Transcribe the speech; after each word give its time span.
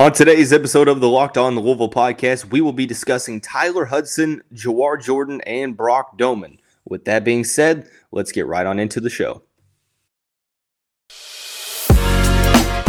On 0.00 0.10
today's 0.10 0.52
episode 0.52 0.88
of 0.88 1.00
the 1.00 1.08
Locked 1.08 1.38
On 1.38 1.54
Louisville 1.54 1.88
podcast, 1.88 2.50
we 2.50 2.60
will 2.60 2.72
be 2.72 2.84
discussing 2.84 3.40
Tyler 3.40 3.84
Hudson, 3.84 4.42
Jawhar 4.52 5.00
Jordan, 5.00 5.40
and 5.42 5.76
Brock 5.76 6.18
Domann. 6.18 6.58
With 6.84 7.04
that 7.04 7.22
being 7.22 7.44
said, 7.44 7.88
let's 8.10 8.32
get 8.32 8.48
right 8.48 8.66
on 8.66 8.80
into 8.80 9.00
the 9.00 9.08
show. 9.08 9.42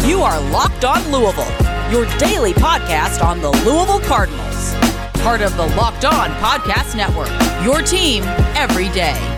You 0.04 0.20
are 0.22 0.40
Locked 0.50 0.84
On 0.84 1.00
Louisville, 1.12 1.46
your 1.92 2.06
daily 2.18 2.52
podcast 2.54 3.24
on 3.24 3.40
the 3.40 3.52
Louisville 3.64 4.00
Cardinals. 4.00 4.74
Part 5.22 5.42
of 5.42 5.56
the 5.56 5.66
Locked 5.76 6.04
On 6.04 6.30
Podcast 6.30 6.96
Network, 6.96 7.30
your 7.64 7.82
team 7.82 8.24
every 8.56 8.88
day. 8.88 9.35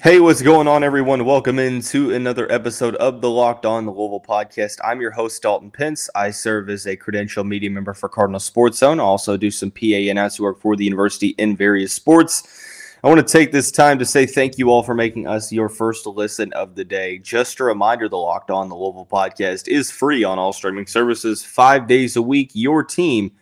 Hey, 0.00 0.20
what's 0.20 0.42
going 0.42 0.68
on, 0.68 0.84
everyone? 0.84 1.24
Welcome 1.24 1.58
into 1.58 2.14
another 2.14 2.50
episode 2.52 2.94
of 2.96 3.20
the 3.20 3.28
Locked 3.28 3.66
On 3.66 3.84
the 3.84 3.90
Louisville 3.90 4.24
podcast. 4.24 4.78
I'm 4.84 5.00
your 5.00 5.10
host, 5.10 5.42
Dalton 5.42 5.72
Pence. 5.72 6.08
I 6.14 6.30
serve 6.30 6.70
as 6.70 6.86
a 6.86 6.94
credential 6.94 7.42
media 7.42 7.68
member 7.68 7.92
for 7.94 8.08
Cardinal 8.08 8.38
Sports 8.38 8.78
Zone. 8.78 9.00
I 9.00 9.02
also 9.02 9.36
do 9.36 9.50
some 9.50 9.72
PA 9.72 9.86
announce 9.86 10.38
work 10.38 10.60
for 10.60 10.76
the 10.76 10.84
university 10.84 11.30
in 11.30 11.56
various 11.56 11.92
sports. 11.92 12.44
I 13.02 13.08
want 13.08 13.26
to 13.26 13.32
take 13.32 13.50
this 13.50 13.72
time 13.72 13.98
to 13.98 14.04
say 14.04 14.24
thank 14.24 14.56
you 14.56 14.70
all 14.70 14.84
for 14.84 14.94
making 14.94 15.26
us 15.26 15.50
your 15.50 15.68
first 15.68 16.06
listen 16.06 16.52
of 16.52 16.76
the 16.76 16.84
day. 16.84 17.18
Just 17.18 17.58
a 17.58 17.64
reminder 17.64 18.08
the 18.08 18.18
Locked 18.18 18.52
On 18.52 18.68
the 18.68 18.76
Louisville 18.76 19.08
podcast 19.10 19.66
is 19.66 19.90
free 19.90 20.22
on 20.22 20.38
all 20.38 20.52
streaming 20.52 20.86
services, 20.86 21.42
five 21.42 21.88
days 21.88 22.14
a 22.14 22.22
week, 22.22 22.52
your 22.54 22.84
team 22.84 23.32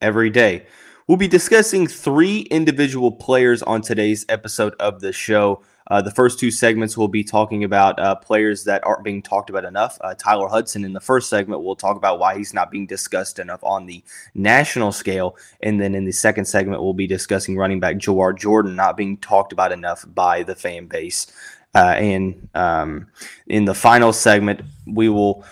every 0.00 0.30
day. 0.30 0.64
We'll 1.06 1.18
be 1.18 1.28
discussing 1.28 1.86
three 1.86 2.40
individual 2.50 3.12
players 3.12 3.62
on 3.62 3.82
today's 3.82 4.24
episode 4.28 4.74
of 4.80 5.00
the 5.00 5.12
show. 5.12 5.62
Uh, 5.88 6.02
the 6.02 6.10
first 6.10 6.38
two 6.38 6.50
segments 6.50 6.96
will 6.96 7.08
be 7.08 7.24
talking 7.24 7.64
about 7.64 7.98
uh, 7.98 8.14
players 8.14 8.64
that 8.64 8.84
aren't 8.86 9.04
being 9.04 9.22
talked 9.22 9.50
about 9.50 9.64
enough. 9.64 9.98
Uh, 10.02 10.14
Tyler 10.14 10.48
Hudson 10.48 10.84
in 10.84 10.92
the 10.92 11.00
first 11.00 11.30
segment 11.30 11.62
will 11.62 11.76
talk 11.76 11.96
about 11.96 12.18
why 12.18 12.36
he's 12.36 12.54
not 12.54 12.70
being 12.70 12.86
discussed 12.86 13.38
enough 13.38 13.62
on 13.62 13.86
the 13.86 14.02
national 14.34 14.92
scale. 14.92 15.36
And 15.62 15.80
then 15.80 15.94
in 15.94 16.04
the 16.04 16.12
second 16.12 16.44
segment, 16.44 16.82
we'll 16.82 16.92
be 16.92 17.06
discussing 17.06 17.56
running 17.56 17.80
back 17.80 17.96
Jawhar 17.96 18.36
Jordan 18.36 18.76
not 18.76 18.96
being 18.96 19.16
talked 19.16 19.52
about 19.52 19.72
enough 19.72 20.04
by 20.14 20.42
the 20.42 20.54
fan 20.54 20.86
base. 20.86 21.26
Uh, 21.74 21.94
and 21.96 22.48
um, 22.54 23.06
in 23.46 23.64
the 23.64 23.74
final 23.74 24.12
segment, 24.12 24.62
we 24.86 25.08
will 25.08 25.44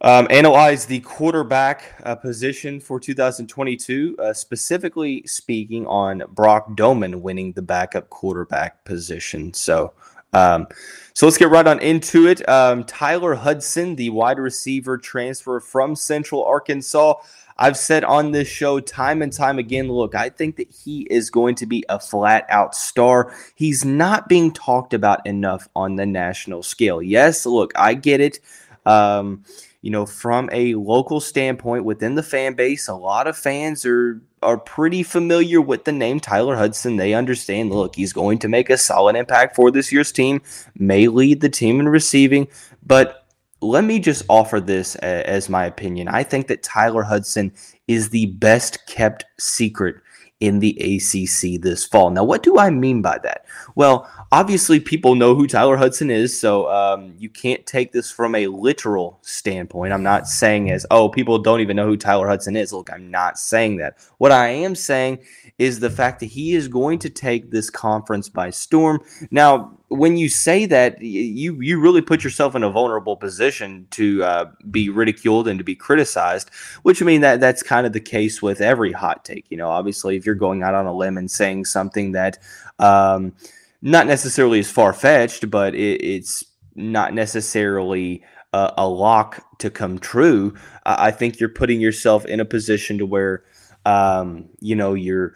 um, 0.00 0.28
analyze 0.30 0.86
the 0.86 1.00
quarterback 1.00 2.00
uh, 2.04 2.14
position 2.14 2.78
for 2.78 3.00
2022, 3.00 4.16
uh, 4.18 4.32
specifically 4.32 5.22
speaking 5.26 5.86
on 5.86 6.22
Brock 6.30 6.70
Domann 6.76 7.16
winning 7.20 7.52
the 7.52 7.62
backup 7.62 8.08
quarterback 8.08 8.84
position. 8.84 9.52
So, 9.54 9.92
um, 10.32 10.68
so 11.14 11.26
let's 11.26 11.38
get 11.38 11.50
right 11.50 11.66
on 11.66 11.80
into 11.80 12.28
it. 12.28 12.48
Um, 12.48 12.84
Tyler 12.84 13.34
Hudson, 13.34 13.96
the 13.96 14.10
wide 14.10 14.38
receiver 14.38 14.98
transfer 14.98 15.58
from 15.58 15.96
Central 15.96 16.44
Arkansas. 16.44 17.14
I've 17.60 17.76
said 17.76 18.04
on 18.04 18.30
this 18.30 18.46
show 18.46 18.78
time 18.78 19.20
and 19.20 19.32
time 19.32 19.58
again 19.58 19.88
look, 19.88 20.14
I 20.14 20.28
think 20.28 20.56
that 20.56 20.70
he 20.70 21.08
is 21.10 21.28
going 21.28 21.56
to 21.56 21.66
be 21.66 21.84
a 21.88 21.98
flat 21.98 22.46
out 22.50 22.76
star. 22.76 23.34
He's 23.56 23.84
not 23.84 24.28
being 24.28 24.52
talked 24.52 24.94
about 24.94 25.26
enough 25.26 25.68
on 25.74 25.96
the 25.96 26.06
national 26.06 26.62
scale. 26.62 27.02
Yes, 27.02 27.44
look, 27.46 27.72
I 27.74 27.94
get 27.94 28.20
it. 28.20 28.38
Um, 28.86 29.44
you 29.80 29.90
know, 29.90 30.06
from 30.06 30.48
a 30.52 30.74
local 30.74 31.20
standpoint 31.20 31.84
within 31.84 32.16
the 32.16 32.22
fan 32.22 32.54
base, 32.54 32.88
a 32.88 32.94
lot 32.94 33.26
of 33.26 33.36
fans 33.36 33.86
are 33.86 34.20
are 34.42 34.58
pretty 34.58 35.02
familiar 35.02 35.60
with 35.60 35.84
the 35.84 35.92
name 35.92 36.20
Tyler 36.20 36.56
Hudson. 36.56 36.96
They 36.96 37.14
understand, 37.14 37.72
look, 37.72 37.96
he's 37.96 38.12
going 38.12 38.38
to 38.40 38.48
make 38.48 38.70
a 38.70 38.76
solid 38.76 39.16
impact 39.16 39.56
for 39.56 39.70
this 39.70 39.92
year's 39.92 40.12
team, 40.12 40.42
may 40.76 41.08
lead 41.08 41.40
the 41.40 41.48
team 41.48 41.80
in 41.80 41.88
receiving, 41.88 42.46
but 42.86 43.26
let 43.60 43.82
me 43.82 43.98
just 43.98 44.22
offer 44.28 44.60
this 44.60 44.94
as 44.96 45.48
my 45.48 45.64
opinion. 45.64 46.06
I 46.06 46.22
think 46.22 46.46
that 46.46 46.62
Tyler 46.62 47.02
Hudson 47.02 47.52
is 47.88 48.10
the 48.10 48.26
best 48.26 48.86
kept 48.86 49.24
secret 49.38 49.96
in 50.40 50.60
the 50.60 50.70
ACC 50.78 51.60
this 51.60 51.84
fall. 51.84 52.10
Now, 52.10 52.22
what 52.22 52.42
do 52.42 52.58
I 52.58 52.70
mean 52.70 53.02
by 53.02 53.18
that? 53.24 53.44
Well, 53.74 54.08
obviously, 54.30 54.78
people 54.78 55.14
know 55.14 55.34
who 55.34 55.46
Tyler 55.46 55.76
Hudson 55.76 56.10
is, 56.10 56.38
so 56.38 56.70
um, 56.70 57.14
you 57.18 57.28
can't 57.28 57.66
take 57.66 57.92
this 57.92 58.10
from 58.10 58.34
a 58.34 58.46
literal 58.46 59.18
standpoint. 59.22 59.92
I'm 59.92 60.02
not 60.02 60.28
saying 60.28 60.70
as, 60.70 60.86
oh, 60.90 61.08
people 61.08 61.38
don't 61.38 61.60
even 61.60 61.76
know 61.76 61.86
who 61.86 61.96
Tyler 61.96 62.28
Hudson 62.28 62.56
is. 62.56 62.72
Look, 62.72 62.92
I'm 62.92 63.10
not 63.10 63.38
saying 63.38 63.78
that. 63.78 63.98
What 64.18 64.30
I 64.30 64.48
am 64.48 64.74
saying 64.74 65.18
is 65.58 65.80
the 65.80 65.90
fact 65.90 66.20
that 66.20 66.26
he 66.26 66.54
is 66.54 66.68
going 66.68 67.00
to 67.00 67.10
take 67.10 67.50
this 67.50 67.68
conference 67.70 68.28
by 68.28 68.50
storm. 68.50 69.00
Now, 69.30 69.77
when 69.88 70.16
you 70.16 70.28
say 70.28 70.66
that, 70.66 71.00
you 71.00 71.60
you 71.60 71.80
really 71.80 72.02
put 72.02 72.22
yourself 72.22 72.54
in 72.54 72.62
a 72.62 72.70
vulnerable 72.70 73.16
position 73.16 73.86
to 73.92 74.22
uh, 74.22 74.44
be 74.70 74.90
ridiculed 74.90 75.48
and 75.48 75.58
to 75.58 75.64
be 75.64 75.74
criticized. 75.74 76.50
Which 76.82 77.00
I 77.02 77.06
mean 77.06 77.22
that 77.22 77.40
that's 77.40 77.62
kind 77.62 77.86
of 77.86 77.92
the 77.92 78.00
case 78.00 78.42
with 78.42 78.60
every 78.60 78.92
hot 78.92 79.24
take. 79.24 79.46
You 79.50 79.56
know, 79.56 79.68
obviously, 79.68 80.16
if 80.16 80.26
you're 80.26 80.34
going 80.34 80.62
out 80.62 80.74
on 80.74 80.86
a 80.86 80.92
limb 80.94 81.16
and 81.16 81.30
saying 81.30 81.64
something 81.64 82.12
that 82.12 82.38
um, 82.78 83.34
not 83.80 84.06
necessarily 84.06 84.58
is 84.58 84.70
far 84.70 84.92
fetched, 84.92 85.50
but 85.50 85.74
it, 85.74 86.02
it's 86.04 86.44
not 86.74 87.14
necessarily 87.14 88.22
a, 88.52 88.88
lock 88.88 89.44
to 89.58 89.70
come 89.70 89.98
true. 89.98 90.54
I, 90.84 91.08
I 91.08 91.10
think 91.10 91.40
you're 91.40 91.48
putting 91.48 91.80
yourself 91.80 92.24
in 92.24 92.40
a 92.40 92.44
position 92.44 92.98
to 92.98 93.06
where 93.06 93.44
um, 93.84 94.48
you 94.60 94.76
know 94.76 94.94
you're 94.94 95.34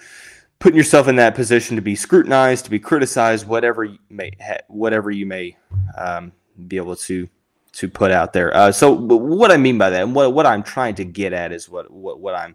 putting 0.62 0.76
yourself 0.76 1.08
in 1.08 1.16
that 1.16 1.34
position 1.34 1.74
to 1.74 1.82
be 1.82 1.96
scrutinized, 1.96 2.64
to 2.64 2.70
be 2.70 2.78
criticized, 2.78 3.48
whatever 3.48 3.82
you 3.82 3.98
may, 4.08 4.30
whatever 4.68 5.10
you 5.10 5.26
may 5.26 5.56
um, 5.98 6.30
be 6.68 6.76
able 6.76 6.94
to 6.94 7.28
to 7.72 7.88
put 7.88 8.12
out 8.12 8.32
there. 8.32 8.54
Uh, 8.54 8.70
so, 8.70 8.92
what 8.92 9.50
I 9.50 9.56
mean 9.56 9.76
by 9.76 9.90
that, 9.90 10.02
and 10.02 10.14
what 10.14 10.32
what 10.32 10.46
I'm 10.46 10.62
trying 10.62 10.94
to 10.96 11.04
get 11.04 11.32
at 11.32 11.50
is 11.50 11.68
what 11.68 11.90
what 11.90 12.20
what 12.20 12.36
I'm 12.36 12.54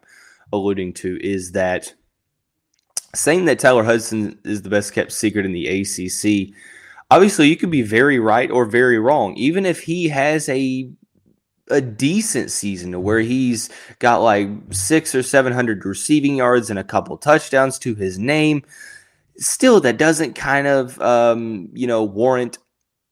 alluding 0.53 0.94
to 0.94 1.19
is 1.22 1.51
that 1.51 1.94
saying 3.13 3.44
that 3.46 3.59
Tyler 3.59 3.84
Hudson 3.84 4.40
is 4.46 4.62
the 4.62 4.69
best 4.69 4.94
kept 4.94 5.12
secret 5.12 5.46
in 5.46 5.51
the 5.51 5.67
ACC. 5.67 6.56
Obviously, 7.12 7.50
you 7.50 7.57
could 7.57 7.72
be 7.72 7.81
very 7.81 8.19
right 8.19 8.50
or 8.50 8.63
very 8.63 9.00
wrong. 9.00 9.35
Even 9.35 9.66
if 9.66 9.81
he 9.81 10.07
has 10.07 10.47
a 10.47 10.90
a 11.69 11.81
decent 11.81 12.51
season 12.51 13.01
where 13.03 13.19
he's 13.19 13.69
got 14.00 14.17
like 14.17 14.50
six 14.72 15.13
or 15.13 15.23
seven 15.23 15.53
hundred 15.53 15.85
receiving 15.85 16.35
yards 16.38 16.69
and 16.69 16.79
a 16.79 16.83
couple 16.83 17.17
touchdowns 17.17 17.79
to 17.79 17.95
his 17.95 18.17
name. 18.17 18.63
Still, 19.38 19.79
that 19.81 19.97
doesn't 19.97 20.33
kind 20.33 20.67
of 20.67 21.00
um, 21.01 21.69
you 21.73 21.88
know 21.88 22.03
warrant 22.03 22.57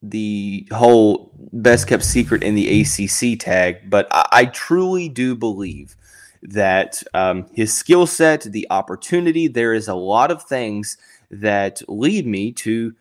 the 0.02 0.66
whole 0.72 1.32
best 1.52 1.88
kept 1.88 2.04
secret 2.04 2.42
in 2.42 2.54
the 2.54 2.80
ACC 2.82 3.38
tag. 3.38 3.88
But 3.90 4.06
I, 4.10 4.28
I 4.32 4.44
truly 4.46 5.08
do 5.08 5.34
believe 5.34 5.96
that 6.42 7.02
um, 7.14 7.46
his 7.52 7.76
skill 7.76 8.06
set, 8.06 8.42
the 8.42 8.66
opportunity, 8.70 9.48
there 9.48 9.74
is 9.74 9.88
a 9.88 9.94
lot 9.94 10.30
of 10.30 10.42
things 10.42 10.96
that 11.30 11.82
lead 11.88 12.26
me 12.26 12.52
to 12.52 12.94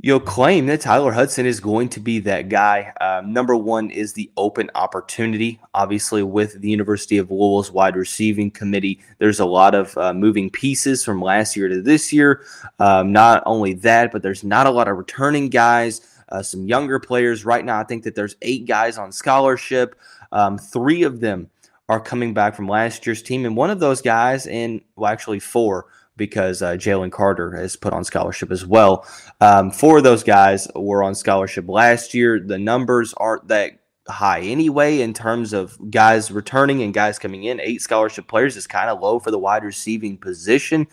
you 0.00 0.12
know, 0.12 0.20
claim 0.20 0.66
that 0.66 0.80
Tyler 0.80 1.10
Hudson 1.10 1.44
is 1.44 1.58
going 1.58 1.88
to 1.88 1.98
be 1.98 2.20
that 2.20 2.48
guy. 2.48 2.92
Um, 3.00 3.32
number 3.32 3.56
one 3.56 3.90
is 3.90 4.12
the 4.12 4.30
open 4.36 4.70
opportunity. 4.76 5.60
Obviously, 5.74 6.22
with 6.22 6.60
the 6.60 6.70
University 6.70 7.18
of 7.18 7.30
Louisville's 7.30 7.72
wide 7.72 7.96
receiving 7.96 8.52
committee, 8.52 9.00
there's 9.18 9.40
a 9.40 9.44
lot 9.44 9.74
of 9.74 9.98
uh, 9.98 10.14
moving 10.14 10.50
pieces 10.50 11.04
from 11.04 11.20
last 11.20 11.56
year 11.56 11.68
to 11.68 11.82
this 11.82 12.12
year. 12.12 12.44
Um, 12.78 13.10
not 13.10 13.42
only 13.44 13.74
that, 13.74 14.12
but 14.12 14.22
there's 14.22 14.44
not 14.44 14.68
a 14.68 14.70
lot 14.70 14.86
of 14.86 14.96
returning 14.96 15.48
guys, 15.48 16.00
uh, 16.28 16.42
some 16.42 16.64
younger 16.64 17.00
players. 17.00 17.44
Right 17.44 17.64
now, 17.64 17.80
I 17.80 17.84
think 17.84 18.04
that 18.04 18.14
there's 18.14 18.36
eight 18.42 18.66
guys 18.66 18.98
on 18.98 19.10
scholarship. 19.10 19.98
Um, 20.30 20.58
three 20.58 21.02
of 21.02 21.18
them 21.18 21.50
are 21.88 22.00
coming 22.00 22.34
back 22.34 22.54
from 22.54 22.68
last 22.68 23.06
year's 23.06 23.22
team, 23.22 23.44
and 23.44 23.56
one 23.56 23.70
of 23.70 23.80
those 23.80 24.02
guys, 24.02 24.46
and 24.46 24.82
well, 24.96 25.10
actually 25.10 25.40
four 25.40 25.86
because 26.16 26.62
uh, 26.62 26.72
Jalen 26.72 27.12
Carter 27.12 27.52
has 27.52 27.76
put 27.76 27.92
on 27.92 28.04
scholarship 28.04 28.50
as 28.50 28.66
well. 28.66 29.06
Um, 29.40 29.70
four 29.70 29.98
of 29.98 30.04
those 30.04 30.24
guys 30.24 30.68
were 30.74 31.02
on 31.02 31.14
scholarship 31.14 31.68
last 31.68 32.12
year. 32.12 32.40
The 32.40 32.58
numbers 32.58 33.14
aren't 33.14 33.48
that 33.48 33.78
high 34.08 34.40
anyway 34.40 35.00
in 35.00 35.14
terms 35.14 35.52
of 35.52 35.78
guys 35.90 36.30
returning 36.30 36.82
and 36.82 36.92
guys 36.92 37.18
coming 37.18 37.44
in. 37.44 37.60
Eight 37.60 37.80
scholarship 37.80 38.26
players 38.26 38.56
is 38.56 38.66
kind 38.66 38.90
of 38.90 39.00
low 39.00 39.18
for 39.18 39.30
the 39.30 39.38
wide 39.38 39.64
receiving 39.64 40.18
position. 40.18 40.88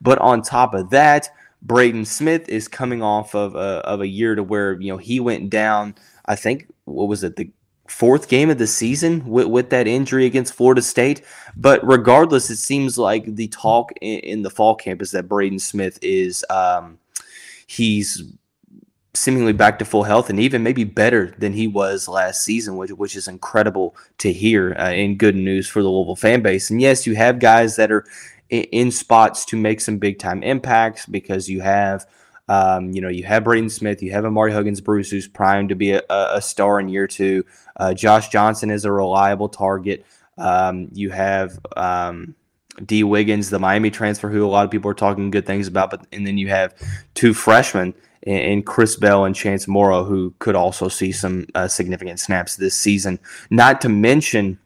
But 0.00 0.18
on 0.18 0.42
top 0.42 0.74
of 0.74 0.90
that, 0.90 1.28
Braden 1.62 2.06
Smith 2.06 2.48
is 2.48 2.68
coming 2.68 3.02
off 3.02 3.34
of 3.34 3.54
a, 3.54 3.82
of 3.84 4.00
a 4.00 4.08
year 4.08 4.34
to 4.34 4.42
where 4.42 4.80
you 4.80 4.92
know 4.92 4.98
he 4.98 5.20
went 5.20 5.50
down. 5.50 5.94
I 6.24 6.36
think 6.36 6.72
what 6.84 7.08
was 7.08 7.22
it 7.22 7.36
the 7.36 7.50
fourth 7.90 8.28
game 8.28 8.50
of 8.50 8.58
the 8.58 8.66
season 8.66 9.26
with, 9.26 9.48
with 9.48 9.70
that 9.70 9.86
injury 9.86 10.24
against 10.24 10.54
Florida 10.54 10.80
State. 10.80 11.22
But 11.56 11.86
regardless, 11.86 12.48
it 12.48 12.56
seems 12.56 12.96
like 12.96 13.34
the 13.34 13.48
talk 13.48 13.92
in, 14.00 14.20
in 14.20 14.42
the 14.42 14.50
fall 14.50 14.74
camp 14.74 15.02
is 15.02 15.10
that 15.10 15.28
Braden 15.28 15.58
Smith 15.58 15.98
is 16.00 16.44
um, 16.48 16.98
he's 17.66 18.22
seemingly 19.12 19.52
back 19.52 19.78
to 19.80 19.84
full 19.84 20.04
health 20.04 20.30
and 20.30 20.38
even 20.38 20.62
maybe 20.62 20.84
better 20.84 21.34
than 21.38 21.52
he 21.52 21.66
was 21.66 22.06
last 22.06 22.44
season, 22.44 22.76
which 22.76 22.92
which 22.92 23.16
is 23.16 23.26
incredible 23.26 23.96
to 24.18 24.32
hear 24.32 24.72
uh, 24.78 24.90
and 24.90 25.18
good 25.18 25.34
news 25.34 25.68
for 25.68 25.82
the 25.82 25.88
Louisville 25.88 26.16
fan 26.16 26.42
base. 26.42 26.70
And 26.70 26.80
yes, 26.80 27.06
you 27.06 27.16
have 27.16 27.40
guys 27.40 27.76
that 27.76 27.90
are 27.90 28.04
in, 28.48 28.62
in 28.64 28.90
spots 28.92 29.44
to 29.46 29.56
make 29.56 29.80
some 29.80 29.98
big 29.98 30.18
time 30.18 30.42
impacts 30.42 31.06
because 31.06 31.48
you 31.48 31.60
have 31.60 32.06
Um, 32.50 32.90
you 32.90 33.00
know, 33.00 33.08
you 33.08 33.22
have 33.22 33.44
Braden 33.44 33.70
Smith, 33.70 34.02
you 34.02 34.10
have 34.10 34.24
Ahmari 34.24 34.52
Huggins 34.52 34.80
Bruce, 34.80 35.08
who's 35.08 35.28
primed 35.28 35.68
to 35.68 35.76
be 35.76 35.92
a, 35.92 36.02
a 36.10 36.42
star 36.42 36.80
in 36.80 36.88
year 36.88 37.06
two. 37.06 37.44
Uh, 37.76 37.94
Josh 37.94 38.28
Johnson 38.28 38.70
is 38.70 38.84
a 38.84 38.90
reliable 38.90 39.48
target. 39.48 40.04
Um, 40.36 40.88
you 40.92 41.10
have 41.10 41.60
um, 41.76 42.34
Dee 42.84 43.04
Wiggins, 43.04 43.50
the 43.50 43.60
Miami 43.60 43.90
transfer, 43.90 44.28
who 44.28 44.44
a 44.44 44.48
lot 44.48 44.64
of 44.64 44.70
people 44.72 44.90
are 44.90 44.94
talking 44.94 45.30
good 45.30 45.46
things 45.46 45.68
about, 45.68 45.92
but 45.92 46.06
and 46.12 46.26
then 46.26 46.38
you 46.38 46.48
have 46.48 46.74
two 47.14 47.34
freshmen 47.34 47.94
in 48.22 48.62
Chris 48.62 48.96
Bell 48.96 49.24
and 49.24 49.34
Chance 49.34 49.68
Morrow, 49.68 50.04
who 50.04 50.34
could 50.40 50.56
also 50.56 50.88
see 50.88 51.12
some 51.12 51.46
uh, 51.54 51.68
significant 51.68 52.20
snaps 52.20 52.56
this 52.56 52.74
season. 52.74 53.18
Not 53.50 53.80
to 53.82 53.88
mention 53.88 54.58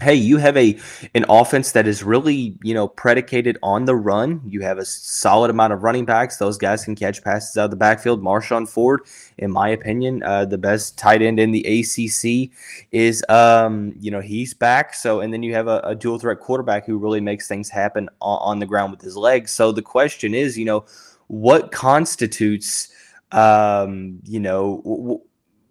hey, 0.00 0.14
you 0.14 0.36
have 0.36 0.56
a 0.56 0.78
an 1.14 1.24
offense 1.28 1.72
that 1.72 1.86
is 1.86 2.02
really 2.02 2.56
you 2.62 2.74
know 2.74 2.88
predicated 2.88 3.58
on 3.62 3.84
the 3.84 3.96
run. 3.96 4.40
You 4.46 4.60
have 4.62 4.78
a 4.78 4.84
solid 4.84 5.50
amount 5.50 5.72
of 5.72 5.82
running 5.82 6.04
backs; 6.04 6.36
those 6.36 6.56
guys 6.56 6.84
can 6.84 6.94
catch 6.94 7.22
passes 7.22 7.56
out 7.56 7.66
of 7.66 7.70
the 7.70 7.76
backfield. 7.76 8.22
Marshon 8.22 8.68
Ford, 8.68 9.02
in 9.38 9.50
my 9.50 9.68
opinion, 9.68 10.22
uh, 10.22 10.44
the 10.44 10.58
best 10.58 10.96
tight 10.98 11.22
end 11.22 11.40
in 11.40 11.50
the 11.50 11.64
ACC, 11.64 12.56
is 12.92 13.24
um, 13.28 13.94
you 13.98 14.10
know 14.10 14.20
he's 14.20 14.54
back. 14.54 14.94
So 14.94 15.20
and 15.20 15.32
then 15.32 15.42
you 15.42 15.54
have 15.54 15.66
a, 15.66 15.80
a 15.84 15.94
dual 15.94 16.18
threat 16.18 16.40
quarterback 16.40 16.86
who 16.86 16.98
really 16.98 17.20
makes 17.20 17.48
things 17.48 17.68
happen 17.68 18.08
on, 18.20 18.38
on, 18.42 18.58
the 18.60 18.66
ground 18.66 18.92
with 18.92 19.00
his 19.00 19.16
legs. 19.16 19.50
So 19.50 19.72
the 19.72 19.82
question 19.82 20.34
is, 20.34 20.56
you 20.56 20.64
know, 20.64 20.84
what 21.26 21.72
constitutes 21.72 22.88
um, 23.32 24.20
you 24.24 24.38
know 24.38 24.80
w- 24.84 25.20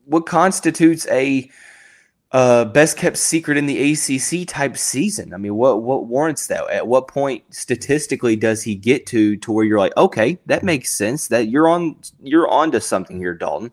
what 0.06 0.25
constitutes 0.25 1.07
a 1.07 1.50
uh, 2.31 2.63
best 2.66 2.98
kept 2.98 3.18
secret 3.18 3.57
in 3.57 3.66
the 3.66 3.92
ACC 3.92 4.48
type 4.48 4.78
season. 4.78 5.33
I 5.33 5.38
mean, 5.38 5.56
what 5.56 5.83
what 5.83 6.06
warrants 6.06 6.48
that? 6.48 6.69
At 6.69 6.88
what 6.88 7.07
point 7.07 7.44
statistically 7.54 8.36
does 8.38 8.63
he 8.63 8.75
get 8.75 9.06
to 9.07 9.36
to 9.38 9.51
where 9.51 9.66
you're 9.66 9.80
like, 9.80 9.95
okay, 9.98 10.39
that 10.45 10.63
makes 10.63 10.94
sense. 10.94 11.28
That 11.28 11.50
you're 11.50 11.68
on 11.68 11.98
you're 12.22 12.48
on 12.48 12.72
to 12.72 12.80
something 12.80 13.18
here, 13.18 13.33
Dalton. 13.33 13.72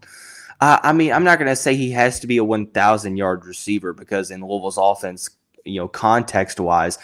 Uh, 0.60 0.81
I 0.82 0.93
mean, 0.93 1.12
I'm 1.12 1.22
not 1.22 1.38
going 1.38 1.49
to 1.49 1.55
say 1.55 1.76
he 1.76 1.93
has 1.93 2.19
to 2.19 2.26
be 2.26 2.37
a 2.38 2.44
1,000 2.44 3.16
yard 3.16 3.46
receiver 3.46 3.93
because 3.93 4.32
in 4.32 4.40
Louisville's 4.40 4.76
offense, 4.76 5.31
you 5.64 5.81
know, 5.81 5.87
context 5.87 6.58
wise, 6.58 6.99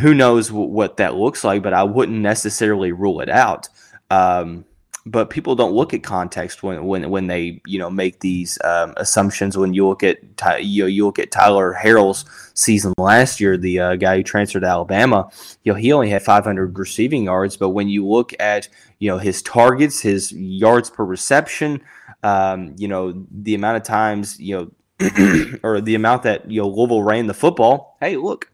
who 0.00 0.14
knows 0.14 0.48
w- 0.48 0.66
what 0.66 0.96
that 0.96 1.14
looks 1.14 1.44
like. 1.44 1.62
But 1.62 1.74
I 1.74 1.84
wouldn't 1.84 2.18
necessarily 2.18 2.90
rule 2.90 3.20
it 3.20 3.28
out. 3.28 3.68
Um, 4.10 4.64
but 5.04 5.30
people 5.30 5.56
don't 5.56 5.72
look 5.72 5.92
at 5.94 6.02
context 6.02 6.62
when 6.62 6.84
when 6.84 7.10
when 7.10 7.26
they 7.26 7.60
you 7.66 7.78
know 7.78 7.90
make 7.90 8.20
these 8.20 8.58
um, 8.62 8.94
assumptions. 8.96 9.56
When 9.56 9.74
you 9.74 9.86
look 9.86 10.02
at 10.02 10.18
you 10.60 10.84
know, 10.84 10.86
you 10.86 11.04
look 11.04 11.18
at 11.18 11.30
Tyler 11.32 11.76
Harrell's 11.80 12.24
season 12.54 12.94
last 12.96 13.40
year, 13.40 13.56
the 13.56 13.80
uh, 13.80 13.96
guy 13.96 14.16
who 14.16 14.22
transferred 14.22 14.60
to 14.60 14.68
Alabama, 14.68 15.28
you 15.64 15.72
know 15.72 15.76
he 15.78 15.92
only 15.92 16.10
had 16.10 16.22
500 16.22 16.78
receiving 16.78 17.24
yards, 17.24 17.56
but 17.56 17.70
when 17.70 17.88
you 17.88 18.06
look 18.06 18.32
at 18.38 18.68
you 19.00 19.10
know 19.10 19.18
his 19.18 19.42
targets, 19.42 20.00
his 20.00 20.30
yards 20.32 20.88
per 20.88 21.04
reception, 21.04 21.82
um, 22.22 22.74
you 22.76 22.86
know 22.86 23.26
the 23.30 23.56
amount 23.56 23.78
of 23.78 23.82
times 23.82 24.38
you 24.38 24.56
know 24.56 24.70
or 25.64 25.80
the 25.80 25.96
amount 25.96 26.22
that 26.22 26.48
you 26.48 26.62
know 26.62 26.68
Louisville 26.68 27.02
ran 27.02 27.26
the 27.26 27.34
football. 27.34 27.96
Hey, 27.98 28.16
look, 28.16 28.51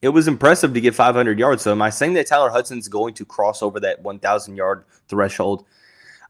it 0.00 0.10
was 0.10 0.28
impressive 0.28 0.74
to 0.74 0.80
get 0.80 0.94
500 0.94 1.38
yards. 1.38 1.62
So, 1.62 1.72
am 1.72 1.82
I 1.82 1.90
saying 1.90 2.14
that 2.14 2.26
Tyler 2.26 2.50
Hudson's 2.50 2.88
going 2.88 3.14
to 3.14 3.24
cross 3.24 3.62
over 3.62 3.80
that 3.80 4.02
1,000 4.02 4.56
yard 4.56 4.84
threshold? 5.08 5.64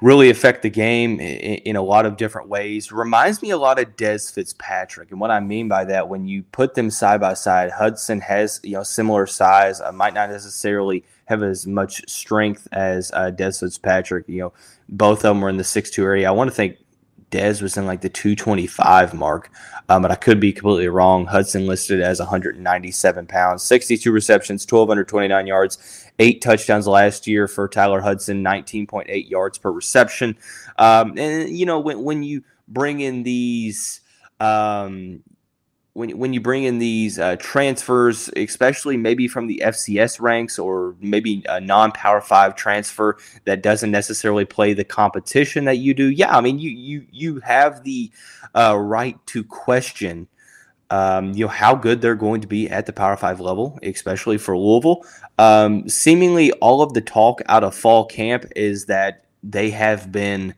really 0.00 0.30
affect 0.30 0.62
the 0.62 0.70
game 0.70 1.18
in, 1.20 1.76
a 1.76 1.82
lot 1.82 2.06
of 2.06 2.16
different 2.16 2.48
ways. 2.48 2.92
Reminds 2.92 3.42
me 3.42 3.50
a 3.50 3.56
lot 3.56 3.80
of 3.80 3.96
Dez 3.96 4.32
Fitzpatrick, 4.32 5.10
and 5.10 5.20
what 5.20 5.30
I 5.30 5.40
mean 5.40 5.68
by 5.68 5.84
that, 5.86 6.08
when 6.08 6.26
you 6.26 6.44
put 6.44 6.74
them 6.74 6.90
side 6.90 7.20
by 7.20 7.34
side, 7.34 7.70
Hudson 7.70 8.20
has 8.20 8.60
you 8.62 8.74
know 8.74 8.82
similar 8.82 9.26
size, 9.26 9.80
uh, 9.80 9.92
might 9.92 10.14
not 10.14 10.30
necessarily 10.30 11.04
have 11.26 11.42
as 11.42 11.66
much 11.66 12.08
strength 12.08 12.68
as 12.72 13.10
uh, 13.12 13.30
Dez 13.30 13.60
Fitzpatrick. 13.60 14.28
You 14.28 14.40
know, 14.40 14.52
both 14.88 15.18
of 15.18 15.34
them 15.34 15.40
were 15.40 15.48
in 15.48 15.56
the 15.56 15.64
six 15.64 15.90
two 15.90 16.04
area. 16.04 16.28
I 16.28 16.32
want 16.32 16.48
to 16.48 16.54
think 16.54 16.76
Dez 17.30 17.60
was 17.60 17.76
in 17.76 17.86
like 17.86 18.00
the 18.00 18.08
225 18.08 19.14
mark, 19.14 19.50
um, 19.88 20.02
but 20.02 20.10
I 20.10 20.14
could 20.14 20.40
be 20.40 20.52
completely 20.52 20.88
wrong. 20.88 21.26
Hudson 21.26 21.66
listed 21.66 22.00
as 22.00 22.18
197 22.18 23.26
pounds, 23.26 23.62
62 23.62 24.10
receptions, 24.10 24.62
1,229 24.62 25.46
yards, 25.46 26.10
eight 26.18 26.40
touchdowns 26.40 26.86
last 26.86 27.26
year 27.26 27.46
for 27.46 27.68
Tyler 27.68 28.00
Hudson, 28.00 28.42
19.8 28.42 29.28
yards 29.28 29.58
per 29.58 29.70
reception. 29.70 30.36
Um, 30.78 31.18
and, 31.18 31.48
you 31.50 31.66
know, 31.66 31.80
when, 31.80 32.02
when 32.02 32.22
you 32.22 32.42
bring 32.66 33.00
in 33.00 33.22
these, 33.22 34.00
um, 34.40 35.22
when, 35.98 36.16
when 36.16 36.32
you 36.32 36.40
bring 36.40 36.62
in 36.62 36.78
these 36.78 37.18
uh, 37.18 37.34
transfers, 37.40 38.30
especially 38.36 38.96
maybe 38.96 39.26
from 39.26 39.48
the 39.48 39.60
FCS 39.64 40.20
ranks 40.20 40.56
or 40.56 40.94
maybe 41.00 41.44
a 41.48 41.60
non 41.60 41.90
Power 41.90 42.20
Five 42.20 42.54
transfer 42.54 43.18
that 43.46 43.62
doesn't 43.62 43.90
necessarily 43.90 44.44
play 44.44 44.74
the 44.74 44.84
competition 44.84 45.64
that 45.64 45.78
you 45.78 45.94
do, 45.94 46.06
yeah, 46.08 46.36
I 46.36 46.40
mean 46.40 46.60
you 46.60 46.70
you 46.70 47.06
you 47.10 47.40
have 47.40 47.82
the 47.82 48.12
uh, 48.54 48.78
right 48.78 49.18
to 49.26 49.42
question. 49.42 50.28
Um, 50.90 51.32
you 51.32 51.46
know 51.46 51.50
how 51.50 51.74
good 51.74 52.00
they're 52.00 52.14
going 52.14 52.42
to 52.42 52.46
be 52.46 52.70
at 52.70 52.86
the 52.86 52.92
Power 52.92 53.16
Five 53.16 53.40
level, 53.40 53.76
especially 53.82 54.38
for 54.38 54.56
Louisville. 54.56 55.04
Um, 55.36 55.88
seemingly, 55.88 56.52
all 56.52 56.80
of 56.80 56.94
the 56.94 57.00
talk 57.00 57.42
out 57.46 57.64
of 57.64 57.74
fall 57.74 58.06
camp 58.06 58.44
is 58.54 58.86
that 58.86 59.24
they 59.42 59.70
have 59.70 60.12
been 60.12 60.54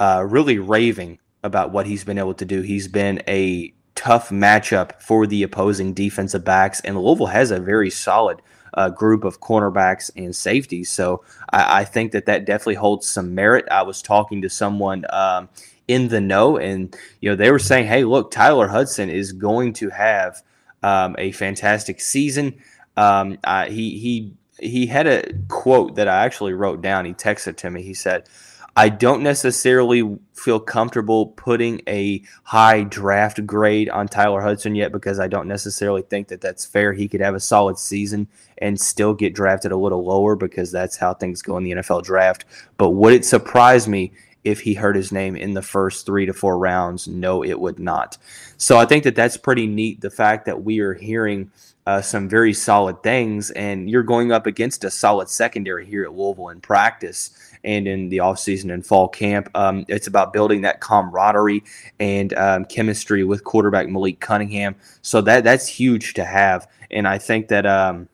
uh, 0.00 0.24
really 0.28 0.58
raving 0.58 1.20
about 1.44 1.70
what 1.70 1.86
he's 1.86 2.02
been 2.02 2.18
able 2.18 2.34
to 2.34 2.44
do. 2.44 2.62
He's 2.62 2.88
been 2.88 3.22
a 3.28 3.72
tough 4.02 4.30
matchup 4.30 5.00
for 5.00 5.28
the 5.28 5.44
opposing 5.44 5.94
defensive 5.94 6.44
backs, 6.44 6.80
and 6.80 7.00
Louisville 7.00 7.26
has 7.26 7.52
a 7.52 7.60
very 7.60 7.88
solid 7.88 8.42
uh, 8.74 8.88
group 8.88 9.22
of 9.22 9.40
cornerbacks 9.40 10.10
and 10.16 10.34
safeties. 10.34 10.90
So 10.90 11.22
I, 11.52 11.82
I, 11.82 11.84
think 11.84 12.10
that 12.10 12.26
that 12.26 12.44
definitely 12.44 12.74
holds 12.74 13.06
some 13.06 13.32
merit. 13.32 13.64
I 13.70 13.82
was 13.82 14.02
talking 14.02 14.42
to 14.42 14.48
someone 14.48 15.04
um, 15.10 15.48
in 15.86 16.08
the 16.08 16.20
know, 16.20 16.56
and 16.56 16.96
you 17.20 17.30
know 17.30 17.36
they 17.36 17.52
were 17.52 17.60
saying, 17.60 17.86
"Hey, 17.86 18.02
look, 18.02 18.32
Tyler 18.32 18.66
Hudson 18.66 19.08
is 19.08 19.30
going 19.30 19.72
to 19.74 19.88
have 19.90 20.42
um, 20.82 21.14
a 21.16 21.30
fantastic 21.30 22.00
season." 22.00 22.56
Um, 22.96 23.38
he 23.68 23.98
he 24.00 24.32
he 24.58 24.86
had 24.86 25.06
a 25.06 25.32
quote 25.46 25.94
that 25.94 26.08
I 26.08 26.24
actually 26.24 26.54
wrote 26.54 26.82
down. 26.82 27.04
He 27.04 27.14
texted 27.14 27.56
to 27.58 27.70
me. 27.70 27.82
He 27.82 27.94
said. 27.94 28.28
I 28.74 28.88
don't 28.88 29.22
necessarily 29.22 30.18
feel 30.32 30.58
comfortable 30.58 31.26
putting 31.26 31.82
a 31.86 32.22
high 32.42 32.84
draft 32.84 33.44
grade 33.46 33.90
on 33.90 34.08
Tyler 34.08 34.40
Hudson 34.40 34.74
yet 34.74 34.92
because 34.92 35.20
I 35.20 35.28
don't 35.28 35.46
necessarily 35.46 36.02
think 36.02 36.28
that 36.28 36.40
that's 36.40 36.64
fair. 36.64 36.94
He 36.94 37.06
could 37.06 37.20
have 37.20 37.34
a 37.34 37.40
solid 37.40 37.78
season 37.78 38.28
and 38.58 38.80
still 38.80 39.12
get 39.12 39.34
drafted 39.34 39.72
a 39.72 39.76
little 39.76 40.04
lower 40.04 40.36
because 40.36 40.72
that's 40.72 40.96
how 40.96 41.12
things 41.12 41.42
go 41.42 41.58
in 41.58 41.64
the 41.64 41.72
NFL 41.72 42.04
draft. 42.04 42.46
But 42.78 42.90
would 42.90 43.12
it 43.12 43.26
surprise 43.26 43.86
me 43.86 44.12
if 44.42 44.60
he 44.60 44.74
heard 44.74 44.96
his 44.96 45.12
name 45.12 45.36
in 45.36 45.52
the 45.52 45.62
first 45.62 46.06
three 46.06 46.24
to 46.24 46.32
four 46.32 46.56
rounds? 46.56 47.06
No, 47.06 47.44
it 47.44 47.60
would 47.60 47.78
not. 47.78 48.16
So 48.56 48.78
I 48.78 48.86
think 48.86 49.04
that 49.04 49.14
that's 49.14 49.36
pretty 49.36 49.66
neat. 49.66 50.00
The 50.00 50.10
fact 50.10 50.46
that 50.46 50.64
we 50.64 50.80
are 50.80 50.94
hearing 50.94 51.50
uh, 51.86 52.00
some 52.00 52.28
very 52.28 52.54
solid 52.54 53.02
things, 53.02 53.50
and 53.50 53.90
you're 53.90 54.02
going 54.02 54.32
up 54.32 54.46
against 54.46 54.84
a 54.84 54.90
solid 54.90 55.28
secondary 55.28 55.84
here 55.84 56.04
at 56.04 56.14
Louisville 56.14 56.48
in 56.48 56.60
practice 56.60 57.36
and 57.64 57.86
in 57.86 58.08
the 58.08 58.18
offseason 58.18 58.72
and 58.72 58.84
fall 58.84 59.08
camp. 59.08 59.48
Um, 59.54 59.84
it's 59.88 60.06
about 60.06 60.32
building 60.32 60.62
that 60.62 60.80
camaraderie 60.80 61.62
and 62.00 62.32
um, 62.34 62.64
chemistry 62.64 63.24
with 63.24 63.44
quarterback 63.44 63.88
Malik 63.88 64.20
Cunningham. 64.20 64.74
So 65.02 65.20
that 65.22 65.44
that's 65.44 65.66
huge 65.66 66.14
to 66.14 66.24
have, 66.24 66.68
and 66.90 67.06
I 67.06 67.18
think 67.18 67.48
that 67.48 67.66
um, 67.66 68.08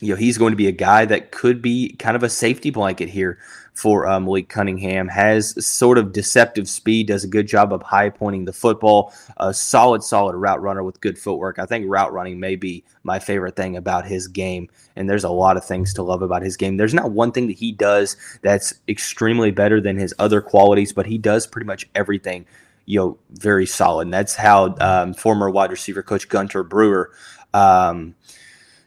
you 0.00 0.10
know 0.10 0.16
he's 0.16 0.38
going 0.38 0.52
to 0.52 0.56
be 0.56 0.68
a 0.68 0.72
guy 0.72 1.04
that 1.04 1.30
could 1.30 1.62
be 1.62 1.94
kind 1.98 2.16
of 2.16 2.22
a 2.22 2.28
safety 2.28 2.70
blanket 2.70 3.08
here 3.08 3.38
for 3.74 4.06
uh, 4.06 4.18
Malik 4.18 4.48
Cunningham. 4.48 5.08
Has 5.08 5.64
sort 5.64 5.98
of 5.98 6.12
deceptive 6.12 6.68
speed, 6.68 7.08
does 7.08 7.24
a 7.24 7.28
good 7.28 7.46
job 7.46 7.72
of 7.72 7.82
high 7.82 8.08
pointing 8.08 8.44
the 8.44 8.52
football. 8.52 9.12
A 9.36 9.52
solid, 9.52 10.02
solid 10.02 10.36
route 10.36 10.62
runner 10.62 10.82
with 10.82 11.00
good 11.00 11.18
footwork. 11.18 11.58
I 11.58 11.66
think 11.66 11.86
route 11.88 12.12
running 12.12 12.40
may 12.40 12.56
be 12.56 12.84
my 13.02 13.18
favorite 13.18 13.56
thing 13.56 13.76
about 13.76 14.06
his 14.06 14.28
game. 14.28 14.68
And 14.96 15.10
there's 15.10 15.24
a 15.24 15.30
lot 15.30 15.56
of 15.56 15.64
things 15.64 15.92
to 15.94 16.02
love 16.02 16.22
about 16.22 16.42
his 16.42 16.56
game. 16.56 16.76
There's 16.76 16.94
not 16.94 17.10
one 17.10 17.32
thing 17.32 17.48
that 17.48 17.58
he 17.58 17.72
does 17.72 18.16
that's 18.42 18.74
extremely 18.88 19.50
better 19.50 19.80
than 19.80 19.98
his 19.98 20.14
other 20.18 20.40
qualities, 20.40 20.92
but 20.92 21.06
he 21.06 21.18
does 21.18 21.46
pretty 21.46 21.66
much 21.66 21.88
everything 21.94 22.46
you 22.86 23.00
know, 23.00 23.18
very 23.30 23.66
solid. 23.66 24.02
And 24.02 24.14
that's 24.14 24.34
how 24.34 24.76
um, 24.78 25.14
former 25.14 25.50
wide 25.50 25.70
receiver 25.70 26.02
coach 26.02 26.28
Gunter 26.28 26.62
Brewer 26.62 27.10
um, 27.54 28.14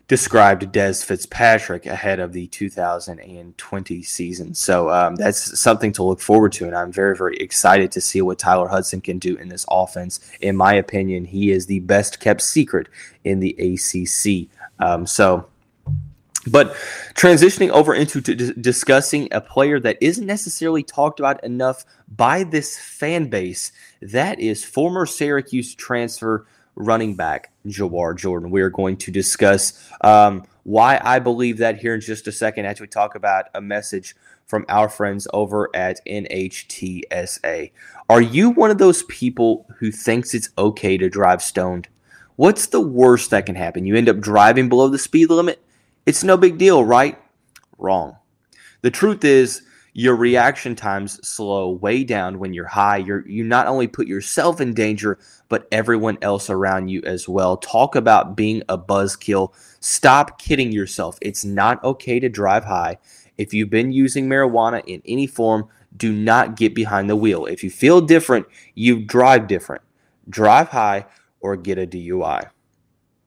described 0.07 0.63
Dez 0.71 1.03
Fitzpatrick 1.03 1.85
ahead 1.85 2.19
of 2.19 2.31
the 2.31 2.47
2020 2.47 4.03
season. 4.03 4.53
So 4.53 4.89
um, 4.89 5.15
that's 5.15 5.59
something 5.59 5.91
to 5.93 6.03
look 6.03 6.21
forward 6.21 6.53
to, 6.53 6.65
and 6.65 6.75
I'm 6.75 6.91
very, 6.91 7.15
very 7.15 7.35
excited 7.37 7.91
to 7.91 8.01
see 8.01 8.21
what 8.21 8.39
Tyler 8.39 8.69
Hudson 8.69 9.01
can 9.01 9.19
do 9.19 9.35
in 9.35 9.49
this 9.49 9.65
offense. 9.69 10.19
In 10.39 10.55
my 10.55 10.73
opinion, 10.75 11.25
he 11.25 11.51
is 11.51 11.65
the 11.65 11.79
best 11.81 12.19
kept 12.21 12.41
secret 12.41 12.87
in 13.23 13.39
the 13.39 13.55
ACC. 13.59 14.49
Um, 14.79 15.05
so. 15.05 15.47
But 16.49 16.75
transitioning 17.13 17.71
over 17.71 17.93
into 17.93 18.21
d- 18.21 18.53
discussing 18.61 19.27
a 19.33 19.41
player 19.41 19.81
that 19.81 19.97
isn't 19.99 20.25
necessarily 20.25 20.81
talked 20.81 21.19
about 21.19 21.43
enough 21.43 21.83
by 22.15 22.43
this 22.45 22.79
fan 22.79 23.27
base, 23.27 23.73
that 24.01 24.39
is 24.39 24.63
former 24.63 25.05
Syracuse 25.05 25.75
transfer 25.75 26.47
running 26.77 27.15
back 27.15 27.51
Jawhar 27.65 28.15
Jordan. 28.15 28.51
We 28.51 28.61
are 28.61 28.69
going 28.69 28.97
to 28.97 29.11
discuss 29.11 29.89
um, 30.01 30.45
why 30.63 31.01
I 31.03 31.19
believe 31.19 31.57
that 31.57 31.79
here 31.79 31.95
in 31.95 32.01
just 32.01 32.27
a 32.27 32.31
second 32.31 32.65
as 32.65 32.79
we 32.79 32.87
talk 32.87 33.15
about 33.15 33.45
a 33.53 33.61
message 33.61 34.15
from 34.45 34.65
our 34.69 34.87
friends 34.87 35.27
over 35.33 35.69
at 35.75 35.99
NHTSA. 36.05 37.71
Are 38.09 38.21
you 38.21 38.51
one 38.51 38.71
of 38.71 38.77
those 38.77 39.03
people 39.03 39.65
who 39.79 39.91
thinks 39.91 40.33
it's 40.33 40.49
okay 40.57 40.97
to 40.97 41.09
drive 41.09 41.41
stoned? 41.41 41.89
What's 42.37 42.67
the 42.67 42.79
worst 42.79 43.31
that 43.31 43.47
can 43.47 43.55
happen? 43.55 43.85
You 43.85 43.95
end 43.95 44.07
up 44.07 44.19
driving 44.19 44.69
below 44.69 44.87
the 44.87 44.99
speed 44.99 45.29
limit? 45.29 45.61
It's 46.05 46.23
no 46.23 46.37
big 46.37 46.57
deal, 46.57 46.85
right? 46.85 47.19
Wrong. 47.77 48.17
The 48.81 48.91
truth 48.91 49.25
is, 49.25 49.63
your 49.97 50.15
reaction 50.15 50.75
times 50.75 51.19
slow 51.27 51.71
way 51.71 52.03
down 52.03 52.37
when 52.37 52.53
you're 52.53 52.67
high. 52.67 52.97
You're 52.97 53.27
you 53.27 53.43
not 53.43 53.65
only 53.65 53.87
put 53.87 54.05
yourself 54.05 54.61
in 54.61 54.75
danger, 54.75 55.17
but 55.49 55.67
everyone 55.71 56.19
else 56.21 56.51
around 56.51 56.89
you 56.89 57.01
as 57.03 57.27
well. 57.27 57.57
Talk 57.57 57.95
about 57.95 58.37
being 58.37 58.61
a 58.69 58.77
buzzkill. 58.77 59.55
Stop 59.79 60.37
kidding 60.37 60.71
yourself. 60.71 61.17
It's 61.19 61.43
not 61.43 61.83
okay 61.83 62.19
to 62.19 62.29
drive 62.29 62.63
high. 62.63 62.99
If 63.39 63.55
you've 63.55 63.71
been 63.71 63.91
using 63.91 64.29
marijuana 64.29 64.83
in 64.85 65.01
any 65.03 65.25
form, 65.25 65.67
do 65.97 66.13
not 66.13 66.55
get 66.55 66.75
behind 66.75 67.09
the 67.09 67.15
wheel. 67.15 67.47
If 67.47 67.63
you 67.63 67.71
feel 67.71 67.99
different, 67.99 68.45
you 68.75 68.99
drive 68.99 69.47
different. 69.47 69.81
Drive 70.29 70.69
high 70.69 71.07
or 71.39 71.55
get 71.55 71.79
a 71.79 71.87
DUI. 71.87 72.51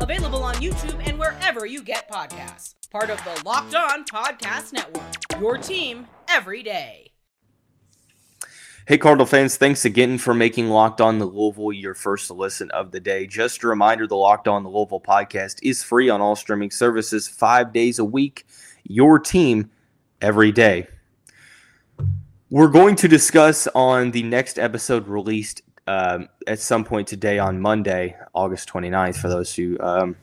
Available 0.00 0.42
on 0.42 0.54
YouTube 0.56 1.06
and 1.06 1.18
wherever 1.18 1.66
you 1.66 1.82
get 1.82 2.10
podcasts. 2.10 2.74
Part 2.90 3.10
of 3.10 3.22
the 3.24 3.42
Locked 3.44 3.74
On 3.74 4.04
Podcast 4.04 4.72
Network. 4.72 5.40
Your 5.40 5.58
team 5.58 6.06
every 6.28 6.62
day. 6.62 7.12
Hey, 8.88 8.98
Cardinal 8.98 9.26
fans, 9.26 9.56
thanks 9.56 9.84
again 9.84 10.18
for 10.18 10.34
making 10.34 10.68
Locked 10.68 11.00
On 11.00 11.20
the 11.20 11.24
Louisville 11.24 11.72
your 11.72 11.94
first 11.94 12.30
listen 12.32 12.68
of 12.72 12.90
the 12.90 12.98
day. 12.98 13.28
Just 13.28 13.62
a 13.62 13.68
reminder 13.68 14.08
the 14.08 14.16
Locked 14.16 14.48
On 14.48 14.64
the 14.64 14.68
Louisville 14.68 15.00
podcast 15.00 15.60
is 15.62 15.84
free 15.84 16.10
on 16.10 16.20
all 16.20 16.34
streaming 16.34 16.72
services 16.72 17.28
five 17.28 17.72
days 17.72 18.00
a 18.00 18.04
week. 18.04 18.44
Your 18.82 19.20
team 19.20 19.70
every 20.20 20.50
day. 20.50 20.88
We're 22.50 22.68
going 22.68 22.96
to 22.96 23.08
discuss 23.08 23.68
on 23.68 24.10
the 24.10 24.24
next 24.24 24.58
episode 24.58 25.06
released 25.06 25.62
um, 25.86 26.28
at 26.46 26.58
some 26.58 26.84
point 26.84 27.08
today 27.08 27.38
on 27.38 27.60
Monday, 27.60 28.16
August 28.34 28.68
29th, 28.68 29.16
for 29.16 29.28
those 29.28 29.54
who 29.54 29.78
um, 29.80 30.16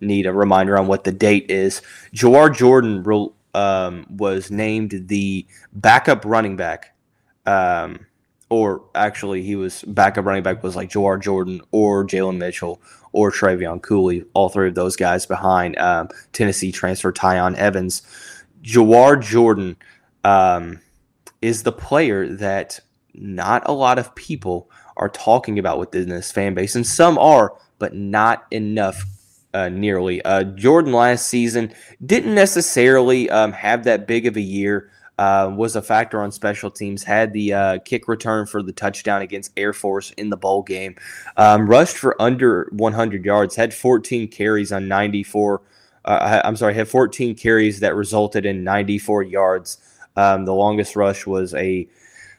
need 0.00 0.26
a 0.26 0.32
reminder 0.32 0.78
on 0.78 0.86
what 0.86 1.04
the 1.04 1.12
date 1.12 1.50
is. 1.50 1.82
Jawhar 2.14 2.54
Jordan 2.54 3.04
um, 3.54 4.06
was 4.10 4.50
named 4.50 5.08
the 5.08 5.46
backup 5.72 6.24
running 6.24 6.56
back. 6.56 6.94
Um, 7.46 8.06
or 8.50 8.84
actually, 8.94 9.42
he 9.42 9.56
was 9.56 9.82
backup 9.82 10.24
running 10.24 10.42
back 10.42 10.62
was 10.62 10.76
like 10.76 10.90
Jawhar 10.90 11.20
Jordan 11.20 11.60
or 11.70 12.04
Jalen 12.04 12.36
Mitchell 12.36 12.80
or 13.12 13.30
Trevion 13.30 13.80
Cooley, 13.80 14.24
all 14.34 14.48
three 14.48 14.68
of 14.68 14.74
those 14.74 14.96
guys 14.96 15.24
behind 15.26 15.78
um, 15.78 16.08
Tennessee 16.32 16.72
transfer 16.72 17.12
Tiyon 17.12 17.54
Evans. 17.56 18.02
Jawhar 18.62 19.20
Jordan 19.22 19.76
um, 20.24 20.80
is 21.40 21.62
the 21.62 21.72
player 21.72 22.28
that 22.28 22.80
not 23.14 23.62
a 23.66 23.72
lot 23.72 23.98
of 23.98 24.14
people 24.14 24.70
are 24.96 25.08
talking 25.08 25.58
about 25.58 25.78
within 25.78 26.08
this 26.08 26.32
fan 26.32 26.54
base, 26.54 26.74
and 26.74 26.86
some 26.86 27.18
are, 27.18 27.54
but 27.78 27.94
not 27.94 28.46
enough. 28.50 29.04
Uh, 29.52 29.68
nearly. 29.68 30.20
Uh, 30.22 30.42
Jordan 30.42 30.92
last 30.92 31.28
season 31.28 31.72
didn't 32.04 32.34
necessarily 32.34 33.30
um, 33.30 33.52
have 33.52 33.84
that 33.84 34.08
big 34.08 34.26
of 34.26 34.36
a 34.36 34.40
year. 34.40 34.90
Uh, 35.16 35.54
was 35.56 35.76
a 35.76 35.82
factor 35.82 36.20
on 36.20 36.32
special 36.32 36.72
teams. 36.72 37.04
Had 37.04 37.32
the 37.32 37.52
uh, 37.52 37.78
kick 37.84 38.08
return 38.08 38.46
for 38.46 38.64
the 38.64 38.72
touchdown 38.72 39.22
against 39.22 39.52
Air 39.56 39.72
Force 39.72 40.10
in 40.16 40.30
the 40.30 40.36
bowl 40.36 40.64
game. 40.64 40.96
Um, 41.36 41.68
rushed 41.68 41.96
for 41.96 42.20
under 42.20 42.68
100 42.72 43.24
yards. 43.24 43.54
Had 43.54 43.72
14 43.72 44.26
carries 44.26 44.72
on 44.72 44.88
94. 44.88 45.62
Uh, 46.04 46.40
I'm 46.44 46.56
sorry, 46.56 46.74
had 46.74 46.88
14 46.88 47.36
carries 47.36 47.78
that 47.78 47.94
resulted 47.94 48.44
in 48.44 48.64
94 48.64 49.22
yards. 49.22 49.78
Um, 50.16 50.44
the 50.44 50.54
longest 50.54 50.96
rush 50.96 51.26
was 51.26 51.54
a 51.54 51.88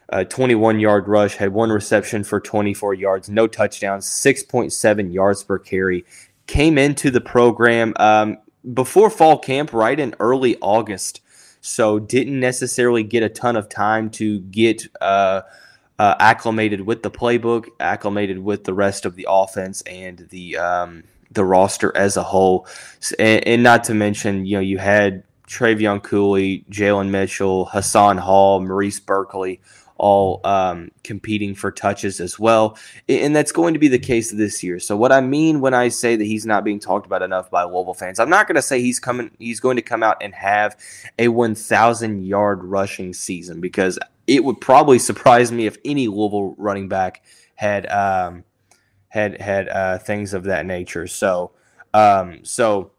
a 0.08 0.24
21 0.24 0.80
yard 0.80 1.08
rush, 1.08 1.36
had 1.36 1.52
one 1.52 1.70
reception 1.70 2.24
for 2.24 2.40
24 2.40 2.94
yards, 2.94 3.28
no 3.28 3.46
touchdowns, 3.46 4.06
6.7 4.06 5.12
yards 5.12 5.42
per 5.42 5.58
carry. 5.58 6.04
Came 6.46 6.78
into 6.78 7.10
the 7.10 7.20
program 7.20 7.92
um, 7.96 8.38
before 8.72 9.10
fall 9.10 9.38
camp, 9.38 9.72
right 9.72 9.98
in 9.98 10.14
early 10.20 10.56
August. 10.60 11.20
So 11.60 11.98
didn't 11.98 12.38
necessarily 12.38 13.02
get 13.02 13.24
a 13.24 13.28
ton 13.28 13.56
of 13.56 13.68
time 13.68 14.10
to 14.10 14.38
get 14.38 14.86
uh, 15.00 15.42
uh, 15.98 16.14
acclimated 16.20 16.82
with 16.82 17.02
the 17.02 17.10
playbook, 17.10 17.66
acclimated 17.80 18.38
with 18.38 18.62
the 18.62 18.74
rest 18.74 19.04
of 19.04 19.16
the 19.16 19.26
offense 19.28 19.82
and 19.82 20.28
the 20.30 20.56
um, 20.56 21.02
the 21.32 21.44
roster 21.44 21.96
as 21.96 22.16
a 22.16 22.22
whole. 22.22 22.68
And, 23.18 23.44
and 23.46 23.62
not 23.64 23.82
to 23.84 23.94
mention, 23.94 24.46
you 24.46 24.56
know, 24.56 24.60
you 24.60 24.78
had 24.78 25.24
Trevion 25.48 26.02
Cooley, 26.02 26.64
Jalen 26.70 27.10
Mitchell, 27.10 27.66
Hassan 27.66 28.18
Hall, 28.18 28.60
Maurice 28.60 29.00
Burkley, 29.00 29.60
all 29.98 30.40
um, 30.44 30.90
competing 31.04 31.54
for 31.54 31.70
touches 31.70 32.20
as 32.20 32.38
well. 32.38 32.78
And 33.08 33.34
that's 33.34 33.52
going 33.52 33.74
to 33.74 33.80
be 33.80 33.88
the 33.88 33.98
case 33.98 34.30
this 34.30 34.62
year. 34.62 34.78
So 34.78 34.96
what 34.96 35.12
I 35.12 35.20
mean 35.20 35.60
when 35.60 35.74
I 35.74 35.88
say 35.88 36.16
that 36.16 36.24
he's 36.24 36.46
not 36.46 36.64
being 36.64 36.80
talked 36.80 37.06
about 37.06 37.22
enough 37.22 37.50
by 37.50 37.64
Louisville 37.64 37.94
fans, 37.94 38.20
I'm 38.20 38.30
not 38.30 38.46
going 38.46 38.56
to 38.56 38.62
say 38.62 38.80
he's 38.80 39.00
coming. 39.00 39.30
He's 39.38 39.60
going 39.60 39.76
to 39.76 39.82
come 39.82 40.02
out 40.02 40.16
and 40.20 40.34
have 40.34 40.76
a 41.18 41.28
1,000 41.28 42.24
yard 42.24 42.64
rushing 42.64 43.12
season 43.12 43.60
because 43.60 43.98
it 44.26 44.44
would 44.44 44.60
probably 44.60 44.98
surprise 44.98 45.52
me 45.52 45.66
if 45.66 45.76
any 45.84 46.08
Louisville 46.08 46.54
running 46.58 46.88
back 46.88 47.22
had 47.54 47.86
um, 47.90 48.44
had 49.08 49.40
had 49.40 49.68
uh, 49.68 49.98
things 49.98 50.34
of 50.34 50.44
that 50.44 50.66
nature. 50.66 51.06
So 51.06 51.52
um, 51.94 52.44
so 52.44 52.90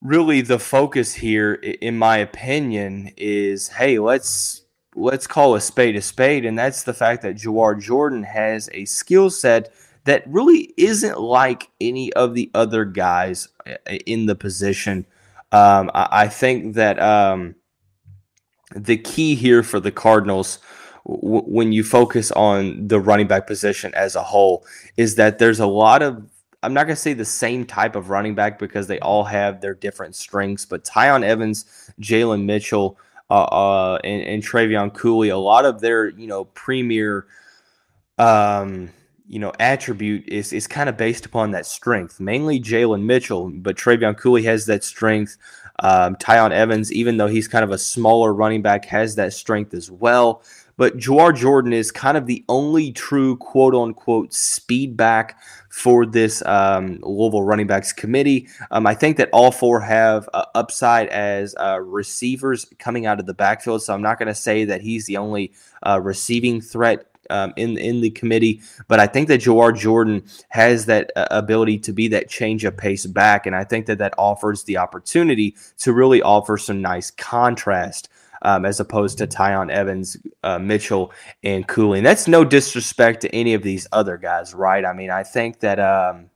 really 0.00 0.40
the 0.40 0.58
focus 0.58 1.14
here, 1.14 1.54
in 1.54 1.98
my 1.98 2.18
opinion, 2.18 3.10
is 3.16 3.68
hey, 3.68 3.98
let's 3.98 4.61
let's 4.94 5.26
call 5.26 5.54
a 5.54 5.60
spade 5.60 5.96
a 5.96 6.02
spade, 6.02 6.44
and 6.44 6.58
that's 6.58 6.82
the 6.82 6.94
fact 6.94 7.22
that 7.22 7.36
Jawhar 7.36 7.80
Jordan 7.80 8.22
has 8.22 8.68
a 8.72 8.84
skill 8.84 9.30
set 9.30 9.72
that 10.04 10.24
really 10.26 10.74
isn't 10.76 11.20
like 11.20 11.68
any 11.80 12.12
of 12.14 12.34
the 12.34 12.50
other 12.54 12.84
guys 12.84 13.48
uh, 13.66 13.76
in 14.06 14.26
the 14.26 14.34
position. 14.34 15.06
Um, 15.52 15.90
I, 15.94 16.08
I, 16.10 16.28
think 16.28 16.74
that 16.74 17.00
um, 17.00 17.54
the 18.74 18.96
key 18.96 19.34
here 19.34 19.62
for 19.62 19.80
the 19.80 19.92
Cardinals 19.92 20.58
when 21.04 21.72
you 21.72 21.82
focus 21.82 22.30
on 22.32 22.86
the 22.86 23.00
running 23.00 23.26
back 23.26 23.46
position 23.46 23.92
as 23.94 24.14
a 24.14 24.22
whole 24.22 24.64
is 24.96 25.16
that 25.16 25.38
there's 25.38 25.60
a 25.60 25.66
lot 25.66 26.00
of 26.00 26.30
I'm 26.62 26.74
not 26.74 26.86
going 26.86 26.94
to 26.94 27.02
say 27.02 27.12
the 27.12 27.24
same 27.24 27.66
type 27.66 27.96
of 27.96 28.08
running 28.08 28.36
back 28.36 28.58
because 28.58 28.86
they 28.86 29.00
all 29.00 29.24
have 29.24 29.60
their 29.60 29.74
different 29.74 30.14
strengths, 30.14 30.64
but 30.64 30.84
Tiyon 30.84 31.24
Evans, 31.24 31.90
Jalen 32.00 32.44
Mitchell, 32.44 32.98
uh, 33.30 33.44
uh, 33.44 33.98
and, 34.04 34.22
and 34.22 34.42
Trevion 34.42 34.92
Cooley, 34.92 35.28
a 35.28 35.38
lot 35.38 35.64
of 35.64 35.80
their 35.80 36.08
you 36.08 36.26
know 36.26 36.44
premier 36.44 37.26
um, 38.18 38.90
you 39.26 39.38
know 39.38 39.52
attribute 39.58 40.28
is 40.28 40.52
is 40.52 40.66
kind 40.66 40.88
of 40.88 40.96
based 40.96 41.26
upon 41.26 41.52
that 41.52 41.66
strength. 41.66 42.20
Mainly 42.20 42.60
Jalen 42.60 43.02
Mitchell, 43.04 43.50
but 43.50 43.76
Trevion 43.76 44.16
Cooley 44.16 44.42
has 44.44 44.66
that 44.66 44.84
strength. 44.84 45.36
Um, 45.78 46.16
Tiyon 46.16 46.52
Evans, 46.52 46.92
even 46.92 47.16
though 47.16 47.26
he's 47.26 47.48
kind 47.48 47.64
of 47.64 47.70
a 47.70 47.78
smaller 47.78 48.32
running 48.32 48.62
back, 48.62 48.84
has 48.84 49.14
that 49.16 49.32
strength 49.32 49.74
as 49.74 49.90
well. 49.90 50.42
But 50.82 50.96
Jawhar 50.96 51.32
Jordan 51.32 51.72
is 51.72 51.92
kind 51.92 52.16
of 52.16 52.26
the 52.26 52.44
only 52.48 52.90
true 52.90 53.36
quote 53.36 53.72
unquote 53.72 54.34
speed 54.34 54.96
back 54.96 55.38
for 55.68 56.04
this 56.04 56.44
um, 56.44 56.98
Louisville 57.02 57.44
running 57.44 57.68
backs 57.68 57.92
committee. 57.92 58.48
Um, 58.72 58.84
I 58.84 58.92
think 58.92 59.16
that 59.18 59.30
all 59.32 59.52
four 59.52 59.78
have 59.78 60.28
uh, 60.34 60.44
upside 60.56 61.06
as 61.10 61.54
uh, 61.60 61.78
receivers 61.80 62.66
coming 62.80 63.06
out 63.06 63.20
of 63.20 63.26
the 63.26 63.32
backfield. 63.32 63.80
So 63.84 63.94
I'm 63.94 64.02
not 64.02 64.18
going 64.18 64.26
to 64.26 64.34
say 64.34 64.64
that 64.64 64.80
he's 64.80 65.06
the 65.06 65.18
only 65.18 65.52
uh, 65.84 66.00
receiving 66.02 66.60
threat 66.60 67.06
um, 67.30 67.52
in 67.54 67.78
in 67.78 68.00
the 68.00 68.10
committee. 68.10 68.60
But 68.88 68.98
I 68.98 69.06
think 69.06 69.28
that 69.28 69.42
Jawhar 69.42 69.78
Jordan 69.78 70.24
has 70.48 70.86
that 70.86 71.12
uh, 71.14 71.28
ability 71.30 71.78
to 71.78 71.92
be 71.92 72.08
that 72.08 72.28
change 72.28 72.64
of 72.64 72.76
pace 72.76 73.06
back, 73.06 73.46
and 73.46 73.54
I 73.54 73.62
think 73.62 73.86
that 73.86 73.98
that 73.98 74.14
offers 74.18 74.64
the 74.64 74.78
opportunity 74.78 75.54
to 75.78 75.92
really 75.92 76.22
offer 76.22 76.58
some 76.58 76.82
nice 76.82 77.12
contrast. 77.12 78.08
Um, 78.44 78.64
as 78.64 78.80
opposed 78.80 79.18
to 79.18 79.26
Tiyon 79.28 79.70
Evans, 79.70 80.16
uh, 80.42 80.58
Mitchell, 80.58 81.12
and 81.44 81.66
Cooley. 81.68 82.00
And 82.00 82.06
that's 82.06 82.26
no 82.26 82.44
disrespect 82.44 83.20
to 83.20 83.32
any 83.32 83.54
of 83.54 83.62
these 83.62 83.86
other 83.92 84.16
guys, 84.16 84.52
right? 84.52 84.84
I 84.84 84.92
mean, 84.92 85.10
I 85.10 85.22
think 85.22 85.60
that 85.60 85.78
um, 85.78 86.28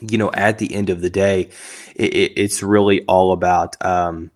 you 0.00 0.18
know, 0.18 0.30
at 0.32 0.58
the 0.58 0.74
end 0.74 0.90
of 0.90 1.00
the 1.00 1.10
day, 1.10 1.50
it, 1.94 2.14
it, 2.14 2.32
it's 2.36 2.62
really 2.62 3.02
all 3.04 3.32
about, 3.32 3.82
um, 3.84 4.30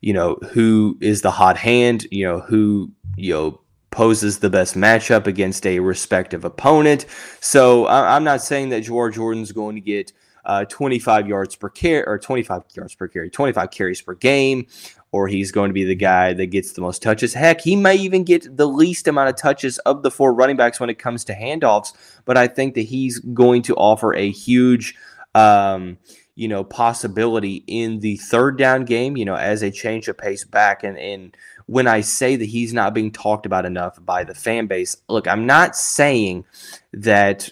you 0.00 0.12
know, 0.12 0.36
who 0.50 0.98
is 1.00 1.22
the 1.22 1.30
hot 1.30 1.56
hand, 1.56 2.06
you 2.10 2.26
know, 2.26 2.40
who, 2.40 2.90
you 3.16 3.32
know, 3.32 3.60
poses 3.90 4.40
the 4.40 4.50
best 4.50 4.74
matchup 4.74 5.26
against 5.26 5.64
a 5.66 5.78
respective 5.78 6.44
opponent. 6.44 7.06
So 7.40 7.86
I'm 7.86 8.24
not 8.24 8.42
saying 8.42 8.70
that 8.70 8.82
Jawhar 8.82 9.12
Jordan's 9.12 9.52
going 9.52 9.76
to 9.76 9.80
get 9.80 10.12
uh, 10.46 10.64
25 10.66 11.28
yards 11.28 11.56
per 11.56 11.68
carry 11.68 12.04
or 12.06 12.18
25 12.18 12.62
yards 12.74 12.94
per 12.94 13.08
carry, 13.08 13.30
25 13.30 13.70
carries 13.70 14.02
per 14.02 14.14
game, 14.14 14.66
or 15.12 15.28
he's 15.28 15.52
going 15.52 15.70
to 15.70 15.74
be 15.74 15.84
the 15.84 15.94
guy 15.94 16.32
that 16.32 16.46
gets 16.46 16.72
the 16.72 16.80
most 16.80 17.02
touches. 17.02 17.34
Heck, 17.34 17.60
he 17.60 17.76
may 17.76 17.94
even 17.96 18.24
get 18.24 18.56
the 18.56 18.68
least 18.68 19.08
amount 19.08 19.30
of 19.30 19.36
touches 19.36 19.78
of 19.80 20.02
the 20.02 20.10
four 20.10 20.34
running 20.34 20.56
backs 20.56 20.80
when 20.80 20.90
it 20.90 20.98
comes 20.98 21.24
to 21.24 21.34
handoffs. 21.34 21.92
But 22.24 22.36
I 22.36 22.48
think 22.48 22.74
that 22.74 22.82
he's 22.82 23.18
going 23.18 23.62
to 23.62 23.74
offer 23.76 24.14
a 24.14 24.30
huge. 24.30 24.94
Um, 25.34 25.98
you 26.36 26.48
know, 26.48 26.64
possibility 26.64 27.62
in 27.66 28.00
the 28.00 28.16
third 28.16 28.58
down 28.58 28.84
game, 28.84 29.16
you 29.16 29.24
know, 29.24 29.36
as 29.36 29.62
a 29.62 29.70
change 29.70 30.08
of 30.08 30.18
pace 30.18 30.44
back. 30.44 30.82
And, 30.82 30.98
and 30.98 31.36
when 31.66 31.86
I 31.86 32.00
say 32.00 32.36
that 32.36 32.44
he's 32.44 32.72
not 32.72 32.94
being 32.94 33.12
talked 33.12 33.46
about 33.46 33.64
enough 33.64 34.04
by 34.04 34.24
the 34.24 34.34
fan 34.34 34.66
base, 34.66 34.96
look, 35.08 35.28
I'm 35.28 35.46
not 35.46 35.76
saying 35.76 36.44
that 36.92 37.50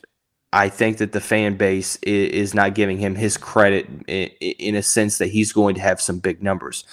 I 0.54 0.68
think 0.68 0.98
that 0.98 1.12
the 1.12 1.20
fan 1.20 1.56
base 1.56 1.96
is 2.02 2.52
not 2.52 2.74
giving 2.74 2.98
him 2.98 3.14
his 3.14 3.38
credit 3.38 3.88
in 4.06 4.74
a 4.74 4.82
sense 4.82 5.16
that 5.16 5.28
he's 5.28 5.50
going 5.50 5.74
to 5.76 5.80
have 5.80 6.00
some 6.00 6.18
big 6.18 6.42
numbers. 6.42 6.84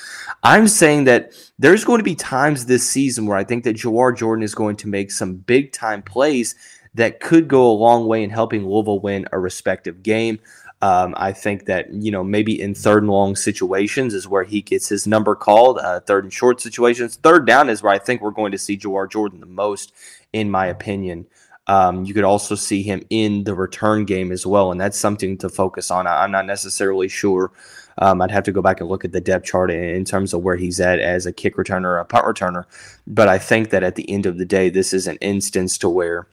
I'm 0.44 0.70
saying 0.70 1.04
that 1.06 1.34
there's 1.60 1.84
going 1.84 2.00
to 2.00 2.04
be 2.04 2.16
times 2.16 2.66
this 2.66 2.90
season 2.90 3.26
where 3.26 3.38
I 3.38 3.44
think 3.44 3.66
that 3.66 3.76
Jawhar 3.76 4.16
Jordan 4.16 4.44
is 4.44 4.56
going 4.56 4.78
to 4.78 4.88
make 4.88 5.12
some 5.12 5.36
big 5.36 5.74
time 5.74 6.02
plays 6.02 6.56
that 6.94 7.20
could 7.20 7.50
go 7.50 7.70
a 7.70 7.74
long 7.74 8.08
way 8.08 8.24
in 8.24 8.30
helping 8.30 8.66
Louisville 8.66 9.02
win 9.02 9.28
a 9.34 9.40
respective 9.40 10.04
game. 10.04 10.40
Um, 10.82 11.14
I 11.18 11.34
think 11.34 11.66
that 11.66 11.92
you 11.92 12.12
know 12.12 12.24
maybe 12.24 12.62
in 12.62 12.74
third 12.74 13.04
and 13.04 13.12
long 13.12 13.36
situations 13.36 14.14
is 14.14 14.30
where 14.30 14.46
he 14.46 14.62
gets 14.62 14.88
his 14.88 15.06
number 15.06 15.36
called. 15.36 15.78
Uh, 15.80 16.00
third 16.00 16.24
and 16.24 16.32
short 16.32 16.62
situations, 16.62 17.18
third 17.18 17.46
down 17.46 17.70
is 17.70 17.84
where 17.84 17.92
I 17.92 18.00
think 18.00 18.22
we're 18.22 18.32
going 18.32 18.54
to 18.54 18.58
see 18.58 18.78
Jawhar 18.78 19.12
Jordan 19.12 19.42
the 19.42 19.46
most, 19.46 19.94
in 20.32 20.50
my 20.50 20.68
opinion. 20.68 21.26
Um, 21.70 22.04
you 22.04 22.16
could 22.16 22.24
also 22.24 22.56
see 22.56 22.82
him 22.82 23.06
in 23.12 23.44
the 23.44 23.54
return 23.54 24.04
game 24.04 24.32
as 24.32 24.44
well, 24.44 24.72
and 24.72 24.82
that's 24.82 24.98
something 24.98 25.38
to 25.38 25.50
focus 25.50 25.92
on. 25.92 26.08
I, 26.08 26.24
am 26.24 26.32
not 26.32 26.48
necessarily 26.48 27.08
sure. 27.08 27.52
Um, 28.00 28.24
I'd 28.24 28.32
have 28.32 28.44
to 28.46 28.52
go 28.52 28.64
back 28.64 28.80
and 28.80 28.90
look 28.90 29.06
at 29.06 29.12
the 29.12 29.22
depth 29.22 29.46
chart 29.46 29.70
in, 29.70 29.84
in 29.84 30.04
terms 30.04 30.34
of 30.34 30.42
where 30.42 30.56
he's 30.56 30.80
at 30.80 31.00
as 31.00 31.28
a 31.28 31.32
kick 31.32 31.58
returner 31.58 32.02
a 32.02 32.06
punt 32.06 32.26
returner. 32.26 32.64
But 33.06 33.28
I 33.28 33.38
think 33.38 33.70
that 33.70 33.84
at 33.84 33.94
the 33.94 34.10
end 34.10 34.26
of 34.26 34.40
the 34.40 34.46
day, 34.46 34.72
this 34.72 34.94
is 34.94 35.06
an 35.06 35.18
instance 35.18 35.78
to 35.78 35.90
where, 35.90 36.28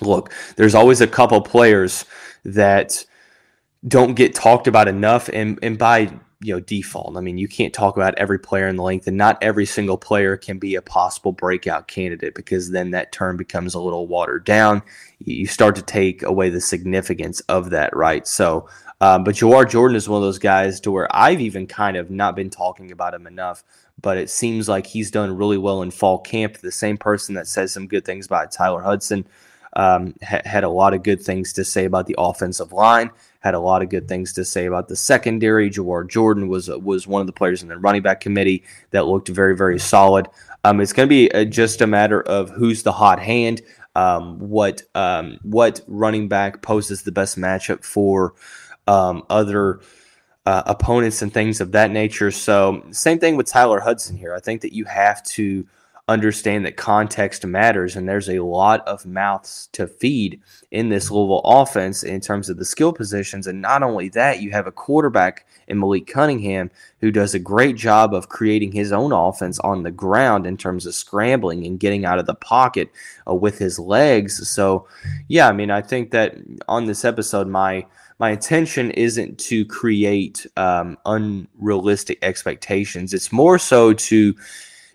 look, 0.00 0.32
there's 0.54 0.76
always 0.76 1.00
a 1.00 1.08
couple 1.08 1.40
players 1.40 2.04
that 2.44 3.04
don't 3.88 4.14
get 4.14 4.32
talked 4.32 4.68
about 4.68 4.86
enough 4.86 5.28
and 5.32 5.58
and 5.60 5.76
by 5.76 6.12
you 6.42 6.54
know 6.54 6.60
default 6.60 7.16
i 7.16 7.20
mean 7.20 7.36
you 7.36 7.46
can't 7.46 7.74
talk 7.74 7.96
about 7.96 8.14
every 8.16 8.38
player 8.38 8.66
in 8.66 8.76
the 8.76 8.82
length 8.82 9.06
and 9.06 9.16
not 9.16 9.36
every 9.42 9.66
single 9.66 9.98
player 9.98 10.36
can 10.36 10.58
be 10.58 10.74
a 10.74 10.82
possible 10.82 11.32
breakout 11.32 11.86
candidate 11.86 12.34
because 12.34 12.70
then 12.70 12.90
that 12.90 13.12
term 13.12 13.36
becomes 13.36 13.74
a 13.74 13.80
little 13.80 14.06
watered 14.06 14.44
down 14.44 14.82
you 15.18 15.46
start 15.46 15.76
to 15.76 15.82
take 15.82 16.22
away 16.22 16.48
the 16.48 16.60
significance 16.60 17.40
of 17.40 17.70
that 17.70 17.94
right 17.94 18.26
so 18.26 18.66
um, 19.02 19.24
but 19.24 19.34
Jawhar 19.34 19.68
Jordan 19.68 19.96
is 19.96 20.08
one 20.08 20.18
of 20.18 20.26
those 20.26 20.38
guys 20.38 20.78
to 20.80 20.90
where 20.90 21.08
I've 21.10 21.40
even 21.40 21.66
kind 21.66 21.96
of 21.96 22.10
not 22.10 22.36
been 22.36 22.50
talking 22.50 22.92
about 22.92 23.14
him 23.14 23.26
enough, 23.26 23.64
but 24.00 24.18
it 24.18 24.28
seems 24.28 24.68
like 24.68 24.86
he's 24.86 25.10
done 25.10 25.36
really 25.36 25.56
well 25.56 25.80
in 25.82 25.90
fall 25.90 26.18
camp. 26.18 26.58
The 26.58 26.70
same 26.70 26.98
person 26.98 27.34
that 27.34 27.46
says 27.46 27.72
some 27.72 27.86
good 27.86 28.04
things 28.04 28.26
about 28.26 28.52
Tyler 28.52 28.82
Hudson 28.82 29.26
um, 29.72 30.14
ha- 30.22 30.42
had 30.44 30.64
a 30.64 30.68
lot 30.68 30.92
of 30.92 31.02
good 31.02 31.22
things 31.22 31.54
to 31.54 31.64
say 31.64 31.86
about 31.86 32.06
the 32.06 32.16
offensive 32.18 32.72
line. 32.72 33.10
Had 33.40 33.54
a 33.54 33.60
lot 33.60 33.82
of 33.82 33.88
good 33.88 34.06
things 34.06 34.32
to 34.34 34.44
say 34.44 34.66
about 34.66 34.88
the 34.88 34.96
secondary. 34.96 35.70
Jawhar 35.70 36.08
Jordan 36.08 36.48
was 36.48 36.68
was 36.68 37.06
one 37.06 37.20
of 37.20 37.26
the 37.26 37.32
players 37.32 37.62
in 37.62 37.68
the 37.68 37.76
running 37.76 38.02
back 38.02 38.20
committee 38.20 38.62
that 38.90 39.06
looked 39.06 39.28
very 39.28 39.56
very 39.56 39.78
solid. 39.78 40.28
Um, 40.64 40.80
it's 40.80 40.92
going 40.92 41.08
to 41.08 41.10
be 41.10 41.28
a, 41.28 41.44
just 41.44 41.80
a 41.80 41.86
matter 41.86 42.22
of 42.22 42.50
who's 42.50 42.82
the 42.82 42.92
hot 42.92 43.18
hand. 43.18 43.62
Um, 43.96 44.38
what 44.38 44.82
um, 44.94 45.38
what 45.42 45.80
running 45.86 46.28
back 46.28 46.62
poses 46.62 47.02
the 47.02 47.12
best 47.12 47.38
matchup 47.38 47.84
for 47.84 48.34
um, 48.86 49.24
other 49.30 49.80
uh, 50.46 50.62
opponents 50.66 51.22
and 51.22 51.32
things 51.32 51.60
of 51.60 51.72
that 51.72 51.90
nature. 51.90 52.30
So 52.30 52.84
same 52.90 53.18
thing 53.18 53.36
with 53.36 53.46
Tyler 53.46 53.80
Hudson 53.80 54.16
here. 54.16 54.34
I 54.34 54.40
think 54.40 54.62
that 54.62 54.72
you 54.72 54.84
have 54.84 55.22
to 55.24 55.66
understand 56.10 56.66
that 56.66 56.76
context 56.76 57.46
matters 57.46 57.94
and 57.94 58.08
there's 58.08 58.28
a 58.28 58.40
lot 58.40 58.86
of 58.86 59.06
mouths 59.06 59.68
to 59.70 59.86
feed 59.86 60.40
in 60.72 60.88
this 60.88 61.08
Louisville 61.08 61.42
offense 61.44 62.02
in 62.02 62.20
terms 62.20 62.48
of 62.48 62.56
the 62.56 62.64
skill 62.64 62.92
positions. 62.92 63.46
And 63.46 63.62
not 63.62 63.84
only 63.84 64.08
that, 64.10 64.42
you 64.42 64.50
have 64.50 64.66
a 64.66 64.72
quarterback 64.72 65.46
in 65.68 65.78
Malik 65.78 66.08
Cunningham 66.08 66.68
who 67.00 67.12
does 67.12 67.32
a 67.32 67.38
great 67.38 67.76
job 67.76 68.12
of 68.12 68.28
creating 68.28 68.72
his 68.72 68.90
own 68.90 69.12
offense 69.12 69.60
on 69.60 69.84
the 69.84 69.92
ground 69.92 70.48
in 70.48 70.56
terms 70.56 70.84
of 70.84 70.96
scrambling 70.96 71.64
and 71.64 71.78
getting 71.78 72.04
out 72.04 72.18
of 72.18 72.26
the 72.26 72.34
pocket 72.34 72.90
uh, 73.28 73.34
with 73.34 73.58
his 73.58 73.78
legs. 73.78 74.48
So, 74.50 74.88
yeah, 75.28 75.48
I 75.48 75.52
mean, 75.52 75.70
I 75.70 75.80
think 75.80 76.10
that 76.10 76.34
on 76.66 76.86
this 76.86 77.04
episode, 77.04 77.46
my 77.46 77.86
my 78.18 78.32
intention 78.32 78.90
isn't 78.90 79.38
to 79.38 79.64
create 79.64 80.44
um, 80.58 80.98
unrealistic 81.06 82.18
expectations. 82.20 83.14
It's 83.14 83.32
more 83.32 83.58
so 83.58 83.94
to 83.94 84.34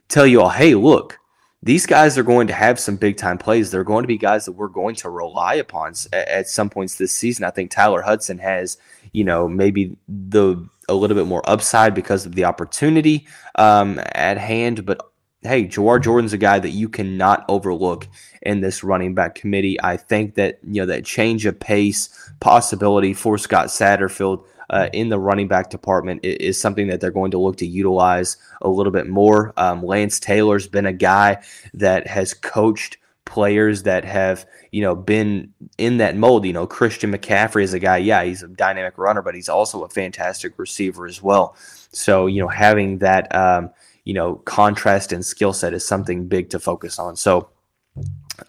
tell 0.07 0.27
you 0.27 0.41
all, 0.41 0.49
hey, 0.49 0.75
look, 0.75 1.19
these 1.63 1.85
guys 1.85 2.17
are 2.17 2.23
going 2.23 2.47
to 2.47 2.53
have 2.53 2.79
some 2.79 2.95
big 2.95 3.17
time 3.17 3.37
plays. 3.37 3.71
They're 3.71 3.83
going 3.83 4.03
to 4.03 4.07
be 4.07 4.17
guys 4.17 4.45
that 4.45 4.51
we're 4.51 4.67
going 4.67 4.95
to 4.95 5.09
rely 5.09 5.55
upon 5.55 5.93
at, 6.13 6.47
some 6.47 6.69
points 6.69 6.95
this 6.95 7.11
season. 7.11 7.43
I 7.43 7.49
think 7.49 7.71
Tyler 7.71 8.01
Hudson 8.01 8.37
has, 8.37 8.77
you 9.13 9.23
know, 9.23 9.47
maybe 9.47 9.97
the 10.07 10.63
a 10.87 10.93
little 10.93 11.17
bit 11.17 11.25
more 11.25 11.47
upside 11.49 11.95
because 11.95 12.27
of 12.27 12.35
the 12.35 12.45
opportunity 12.45 13.25
um, 13.55 13.99
at 14.13 14.37
hand, 14.37 14.85
but 14.85 15.01
hey, 15.45 15.65
Jawhar 15.65 16.01
Jordan's 16.01 16.33
a 16.33 16.37
guy 16.37 16.59
that 16.59 16.71
you 16.71 16.89
cannot 16.89 17.45
overlook 17.49 18.07
in 18.41 18.61
this 18.61 18.83
running 18.83 19.13
back 19.13 19.35
committee. 19.35 19.81
I 19.81 19.97
think 19.97 20.35
that 20.35 20.59
you 20.63 20.81
know 20.81 20.85
that 20.87 21.05
change 21.05 21.45
of 21.45 21.59
pace 21.59 22.09
possibility 22.39 23.13
for 23.13 23.37
Scott 23.37 23.67
Satterfield 23.67 24.43
uh, 24.69 24.89
in 24.93 25.09
the 25.09 25.19
running 25.19 25.47
back 25.47 25.69
department 25.69 26.23
is, 26.23 26.35
is, 26.37 26.61
something 26.61 26.87
that 26.87 27.01
they're 27.01 27.11
going 27.11 27.31
to 27.31 27.37
look 27.37 27.57
to 27.57 27.65
utilize 27.65 28.37
a 28.61 28.69
little 28.69 28.91
bit 28.91 29.07
more. 29.07 29.53
Um, 29.57 29.83
Lance 29.83 30.19
Taylor's 30.19 30.67
been 30.67 30.85
a 30.85 30.93
guy 30.93 31.43
that 31.73 32.07
has 32.07 32.33
coached 32.33 32.97
players 33.25 33.83
that 33.83 34.05
have 34.05 34.45
you 34.71 34.81
know 34.81 34.95
been 34.95 35.53
in 35.77 35.97
that 35.97 36.15
mold. 36.15 36.45
You 36.45 36.53
know, 36.53 36.65
Christian 36.65 37.11
McCaffrey 37.11 37.63
is 37.63 37.73
a 37.73 37.79
guy. 37.79 37.97
Yeah, 37.97 38.23
he's 38.23 38.43
a 38.43 38.47
dynamic 38.47 38.97
runner, 38.97 39.21
but 39.21 39.35
he's 39.35 39.49
also 39.49 39.83
a 39.83 39.89
fantastic 39.89 40.57
receiver 40.57 41.05
as 41.05 41.21
well. 41.21 41.55
So 41.91 42.27
you 42.27 42.41
know, 42.41 42.47
having 42.47 42.99
that 42.99 43.33
um, 43.35 43.71
you 44.05 44.13
know 44.13 44.35
contrast 44.45 45.11
and 45.11 45.25
skill 45.25 45.53
set 45.53 45.73
is 45.73 45.85
something 45.85 46.27
big 46.27 46.49
to 46.51 46.59
focus 46.59 46.99
on. 46.99 47.15
So. 47.15 47.49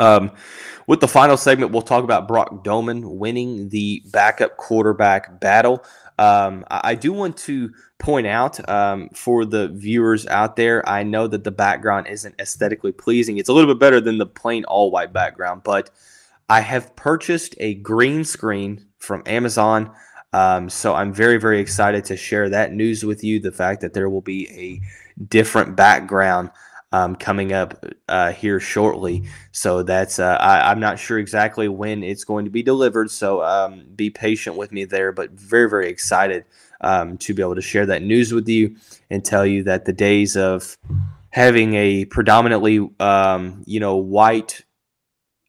Um, 0.00 0.32
with 0.88 1.00
the 1.00 1.06
final 1.08 1.36
segment, 1.36 1.70
we'll 1.70 1.82
talk 1.82 2.02
about 2.02 2.26
Brock 2.26 2.64
Domann 2.64 3.16
winning 3.18 3.68
the 3.68 4.02
backup 4.06 4.56
quarterback 4.56 5.38
battle. 5.40 5.84
Um, 6.18 6.64
I, 6.70 6.94
do 6.94 7.12
want 7.12 7.36
to 7.38 7.72
point 7.98 8.26
out 8.26 8.66
um, 8.70 9.10
for 9.10 9.44
the 9.44 9.68
viewers 9.68 10.26
out 10.26 10.56
there, 10.56 10.86
I 10.88 11.02
know 11.02 11.26
that 11.26 11.44
the 11.44 11.50
background 11.50 12.06
isn't 12.06 12.34
aesthetically 12.38 12.92
pleasing. 12.92 13.36
It's 13.36 13.50
a 13.50 13.52
little 13.52 13.72
bit 13.72 13.78
better 13.78 14.00
than 14.00 14.16
the 14.16 14.26
plain 14.26 14.64
all 14.64 14.90
white 14.90 15.12
background, 15.12 15.62
but 15.62 15.90
I 16.48 16.60
have 16.60 16.96
purchased 16.96 17.54
a 17.58 17.74
green 17.74 18.24
screen 18.24 18.86
from 18.98 19.22
Amazon. 19.26 19.92
Um, 20.32 20.70
so 20.70 20.94
I'm 20.94 21.12
very, 21.12 21.38
very 21.38 21.60
excited 21.60 22.06
to 22.06 22.16
share 22.16 22.48
that 22.48 22.72
news 22.72 23.04
with 23.04 23.22
you. 23.22 23.38
The 23.38 23.52
fact 23.52 23.82
that 23.82 23.92
there 23.92 24.08
will 24.08 24.22
be 24.22 24.48
a 24.50 25.22
different 25.22 25.76
background 25.76 26.50
um, 26.96 27.14
coming 27.14 27.52
up 27.52 27.84
uh, 28.08 28.32
here 28.32 28.58
shortly. 28.58 29.24
So 29.52 29.82
that's 29.82 30.18
uh, 30.18 30.38
I, 30.40 30.72
am 30.72 30.80
not 30.80 30.98
sure 30.98 31.18
exactly 31.18 31.68
when 31.68 32.02
it's 32.02 32.24
going 32.24 32.46
to 32.46 32.50
be 32.50 32.62
delivered. 32.62 33.10
So 33.10 33.42
um, 33.42 33.84
be 33.94 34.08
patient 34.08 34.56
with 34.56 34.72
me 34.72 34.84
there, 34.84 35.12
but 35.12 35.30
very 35.32 35.68
very 35.68 35.88
excited 35.90 36.44
um, 36.80 37.18
to 37.18 37.34
be 37.34 37.42
able 37.42 37.54
to 37.54 37.60
share 37.60 37.86
that 37.86 38.02
news 38.02 38.32
with 38.32 38.48
you 38.48 38.76
and 39.10 39.24
tell 39.24 39.44
you 39.44 39.64
that 39.64 39.84
the 39.84 39.92
days 39.92 40.36
of 40.36 40.76
having 41.30 41.74
a 41.74 42.06
predominantly 42.06 42.88
um, 42.98 43.62
you 43.66 43.80
know 43.80 43.96
white 43.96 44.64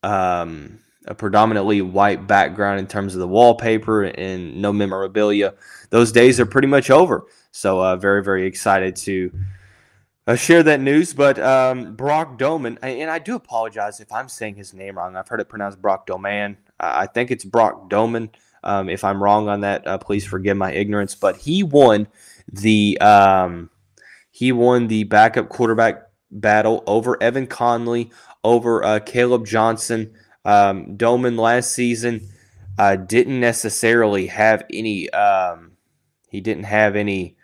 um, 0.04 0.80
a 1.06 1.16
predominantly 1.16 1.82
white 1.82 2.28
background 2.28 2.80
in 2.80 2.88
terms 2.88 3.14
of 3.14 3.22
the 3.22 3.28
wallpaper 3.28 4.04
and 4.04 4.62
no 4.62 4.74
memorabilia 4.74 5.54
those 5.92 6.12
days 6.12 6.42
are 6.42 6.46
pretty 6.46 6.68
much 6.68 6.90
over 6.90 7.24
so 7.52 7.82
uh, 7.82 7.96
very 7.96 8.22
very 8.22 8.46
excited 8.46 8.98
to 8.98 9.32
uh, 10.28 10.36
share 10.36 10.62
that 10.64 10.82
news. 10.82 11.14
But 11.14 11.40
um, 11.40 11.96
Brock 11.96 12.38
Domann, 12.38 12.78
and 12.84 13.10
I 13.10 13.20
do 13.20 13.36
apologize 13.36 14.00
if 14.00 14.12
I'm 14.12 14.30
saying 14.30 14.56
his 14.56 14.74
name 14.74 14.98
wrong. 14.98 15.16
I've 15.16 15.28
heard 15.28 15.40
it 15.40 15.50
pronounced 15.50 15.82
Brock 15.82 16.06
Doman. 16.06 16.58
I 16.80 17.08
think 17.08 17.32
it's 17.32 17.46
Brock 17.46 17.90
Doman. 17.90 18.30
Um, 18.64 18.90
if 18.90 19.04
I'm 19.04 19.24
wrong 19.24 19.48
on 19.48 19.62
that, 19.62 19.88
uh, 19.88 19.98
please 19.98 20.26
forgive 20.26 20.58
my 20.58 20.72
ignorance. 20.74 21.16
But 21.16 21.38
he 21.38 21.64
won 21.64 22.08
the 22.52 23.00
um, 23.00 23.70
he 24.32 24.52
won 24.52 24.88
the 24.88 25.06
backup 25.06 25.50
quarterback 25.50 26.04
battle 26.30 26.84
over 26.86 27.22
Evan 27.24 27.48
Conley, 27.48 28.12
over 28.44 28.84
uh, 28.84 29.00
Caleb 29.00 29.46
Johnson. 29.46 30.14
Um, 30.46 30.98
Domann 30.98 31.38
last 31.38 31.72
season 31.72 32.30
uh, 32.78 32.96
didn't 32.96 33.40
necessarily 33.40 34.28
have 34.28 34.64
any. 34.72 35.10
Um, 35.12 35.72
he 36.30 36.42
didn't 36.42 36.66
have 36.66 36.96
any 36.96 37.37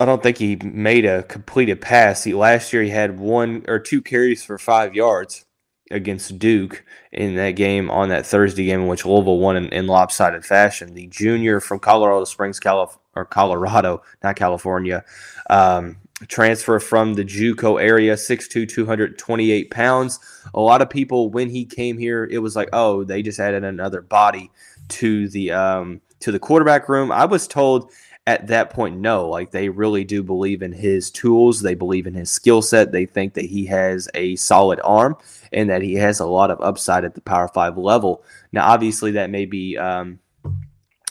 I 0.00 0.04
don't 0.06 0.22
think 0.22 0.38
he 0.38 0.56
made 0.56 1.04
a 1.04 1.22
completed 1.22 1.80
pass. 1.80 2.24
He, 2.24 2.34
last 2.34 2.72
year 2.72 2.82
he 2.82 2.90
had 2.90 3.18
one 3.18 3.64
or 3.68 3.78
two 3.78 4.02
carries 4.02 4.42
for 4.42 4.58
five 4.58 4.94
yards 4.94 5.44
against 5.90 6.38
Duke 6.38 6.84
in 7.12 7.36
that 7.36 7.52
game 7.52 7.90
on 7.90 8.08
that 8.08 8.26
Thursday 8.26 8.66
game 8.66 8.82
in 8.82 8.86
which 8.88 9.06
Louisville 9.06 9.38
won 9.38 9.56
in, 9.56 9.68
in 9.68 9.86
lopsided 9.86 10.44
fashion. 10.44 10.94
The 10.94 11.06
junior 11.06 11.60
from 11.60 11.78
Colorado 11.78 12.24
Springs, 12.24 12.58
Calif- 12.58 12.98
or 13.14 13.24
Colorado, 13.24 14.02
not 14.24 14.34
California, 14.34 15.04
um, 15.48 15.98
transfer 16.26 16.80
from 16.80 17.14
the 17.14 17.24
JUCO 17.24 17.80
area, 17.80 18.14
6'2", 18.14 18.68
228 18.68 19.70
pounds. 19.70 20.18
A 20.54 20.60
lot 20.60 20.82
of 20.82 20.90
people, 20.90 21.30
when 21.30 21.50
he 21.50 21.64
came 21.64 21.98
here, 21.98 22.24
it 22.24 22.38
was 22.38 22.56
like, 22.56 22.68
oh, 22.72 23.04
they 23.04 23.22
just 23.22 23.38
added 23.38 23.62
another 23.62 24.00
body 24.00 24.50
to 24.88 25.28
the 25.28 25.52
um, 25.52 26.00
to 26.20 26.32
the 26.32 26.38
quarterback 26.38 26.88
room. 26.88 27.12
I 27.12 27.26
was 27.26 27.46
told– 27.46 27.92
at 28.26 28.46
that 28.46 28.70
point 28.70 28.96
no 28.96 29.28
like 29.28 29.50
they 29.50 29.68
really 29.68 30.02
do 30.02 30.22
believe 30.22 30.62
in 30.62 30.72
his 30.72 31.10
tools 31.10 31.60
they 31.60 31.74
believe 31.74 32.06
in 32.06 32.14
his 32.14 32.30
skill 32.30 32.62
set 32.62 32.90
they 32.90 33.04
think 33.04 33.34
that 33.34 33.44
he 33.44 33.66
has 33.66 34.08
a 34.14 34.34
solid 34.36 34.80
arm 34.82 35.14
and 35.54 35.70
that 35.70 35.82
he 35.82 35.94
has 35.94 36.20
a 36.20 36.26
lot 36.26 36.50
of 36.50 36.60
upside 36.60 37.04
at 37.04 37.14
the 37.14 37.20
power 37.20 37.48
five 37.48 37.78
level. 37.78 38.22
Now 38.52 38.68
obviously 38.68 39.12
that 39.12 39.30
may 39.30 39.46
be 39.46 39.78
um, 39.78 40.18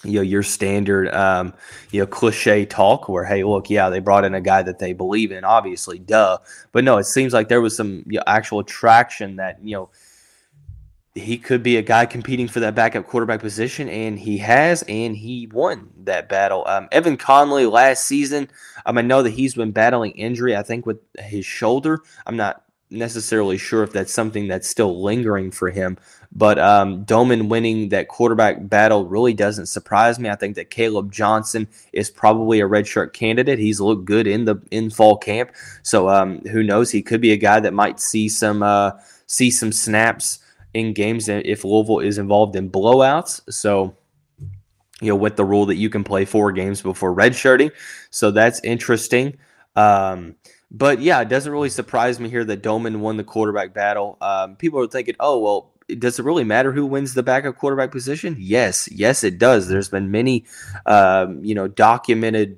you 0.03 0.13
know 0.15 0.21
your 0.21 0.43
standard 0.43 1.07
um, 1.13 1.53
you 1.91 2.01
know 2.01 2.05
cliche 2.05 2.65
talk 2.65 3.07
where 3.07 3.23
hey 3.23 3.43
look 3.43 3.69
yeah 3.69 3.89
they 3.89 3.99
brought 3.99 4.25
in 4.25 4.35
a 4.35 4.41
guy 4.41 4.61
that 4.61 4.79
they 4.79 4.93
believe 4.93 5.31
in 5.31 5.43
obviously 5.43 5.97
duh. 5.97 6.37
But 6.71 6.83
no 6.83 6.97
it 6.97 7.05
seems 7.05 7.33
like 7.33 7.47
there 7.47 7.61
was 7.61 7.75
some 7.75 8.03
you 8.05 8.19
know, 8.19 8.23
actual 8.27 8.63
traction 8.63 9.37
that 9.37 9.63
you 9.63 9.75
know 9.75 9.89
he 11.15 11.37
could 11.37 11.61
be 11.61 11.77
a 11.77 11.81
guy 11.81 12.05
competing 12.05 12.47
for 12.47 12.59
that 12.61 12.73
backup 12.73 13.07
quarterback 13.07 13.39
position, 13.39 13.87
and 13.87 14.17
he 14.17 14.39
has, 14.39 14.83
and 14.87 15.15
he 15.15 15.47
won 15.47 15.89
that 16.05 16.27
battle. 16.27 16.63
Um, 16.67 16.87
Evan 16.91 17.17
Conley 17.17 17.67
last 17.67 18.05
season, 18.05 18.49
um, 18.85 18.97
I 18.97 19.01
know 19.01 19.21
that 19.21 19.29
he's 19.29 19.53
been 19.53 19.71
battling 19.71 20.11
injury, 20.13 20.55
I 20.55 20.63
think, 20.63 20.87
with 20.87 20.99
his 21.19 21.45
shoulder. 21.45 22.01
I'm 22.25 22.35
not 22.35 22.63
necessarily 22.89 23.57
sure 23.57 23.83
if 23.83 23.91
that's 23.91 24.13
something 24.13 24.47
that's 24.47 24.67
still 24.67 25.03
lingering 25.03 25.51
for 25.51 25.69
him, 25.69 25.99
but 26.31 26.57
um, 26.57 27.05
Domann 27.05 27.47
winning 27.47 27.89
that 27.89 28.07
quarterback 28.07 28.67
battle 28.67 29.05
really 29.05 29.35
doesn't 29.35 29.67
surprise 29.67 30.17
me. 30.17 30.29
I 30.29 30.35
think 30.35 30.55
that 30.55 30.71
Caleb 30.71 31.11
Johnson 31.11 31.67
is 31.91 32.09
probably 32.09 32.59
a 32.59 32.67
redshirt 32.67 33.13
candidate. 33.13 33.59
He's 33.59 33.79
looked 33.79 34.05
good 34.05 34.25
in 34.25 34.45
the 34.45 34.55
in 34.71 34.89
fall 34.89 35.17
camp, 35.17 35.51
so 35.83 36.09
um, 36.09 36.39
who 36.45 36.63
knows? 36.63 36.89
He 36.89 37.03
could 37.03 37.21
be 37.21 37.33
a 37.33 37.37
guy 37.37 37.59
that 37.59 37.73
might 37.73 37.99
see 37.99 38.29
some 38.29 38.63
uh, 38.63 38.93
see 39.27 39.51
some 39.51 39.71
snaps 39.71 40.39
in 40.73 40.93
games 40.93 41.29
if 41.29 41.63
Louisville 41.63 41.99
is 41.99 42.17
involved 42.17 42.55
in 42.55 42.69
blowouts. 42.69 43.41
So, 43.51 43.95
you 45.01 45.09
know, 45.09 45.15
with 45.15 45.35
the 45.35 45.45
rule 45.45 45.67
that 45.67 45.75
you 45.75 45.89
can 45.89 46.03
play 46.03 46.25
four 46.25 46.51
games 46.51 46.81
before 46.81 47.15
redshirting. 47.15 47.71
So 48.09 48.31
that's 48.31 48.59
interesting. 48.63 49.37
Um, 49.75 50.35
but 50.71 50.99
yeah, 50.99 51.21
it 51.21 51.29
doesn't 51.29 51.51
really 51.51 51.69
surprise 51.69 52.19
me 52.19 52.29
here 52.29 52.43
that 52.45 52.63
Domann 52.63 52.97
won 52.97 53.17
the 53.17 53.23
quarterback 53.23 53.73
battle. 53.73 54.17
Um, 54.21 54.55
people 54.55 54.79
are 54.79 54.87
thinking, 54.87 55.15
oh, 55.19 55.39
well, 55.39 55.71
does 55.99 56.17
it 56.17 56.25
really 56.25 56.43
matter 56.43 56.71
who 56.71 56.85
wins 56.85 57.13
the 57.13 57.23
backup 57.23 57.57
quarterback 57.57 57.91
position? 57.91 58.35
Yes, 58.39 58.89
yes, 58.91 59.23
it 59.23 59.37
does. 59.37 59.67
There's 59.67 59.89
been 59.89 60.11
many, 60.11 60.45
um, 60.85 61.43
you 61.43 61.53
know, 61.53 61.67
documented 61.67 62.57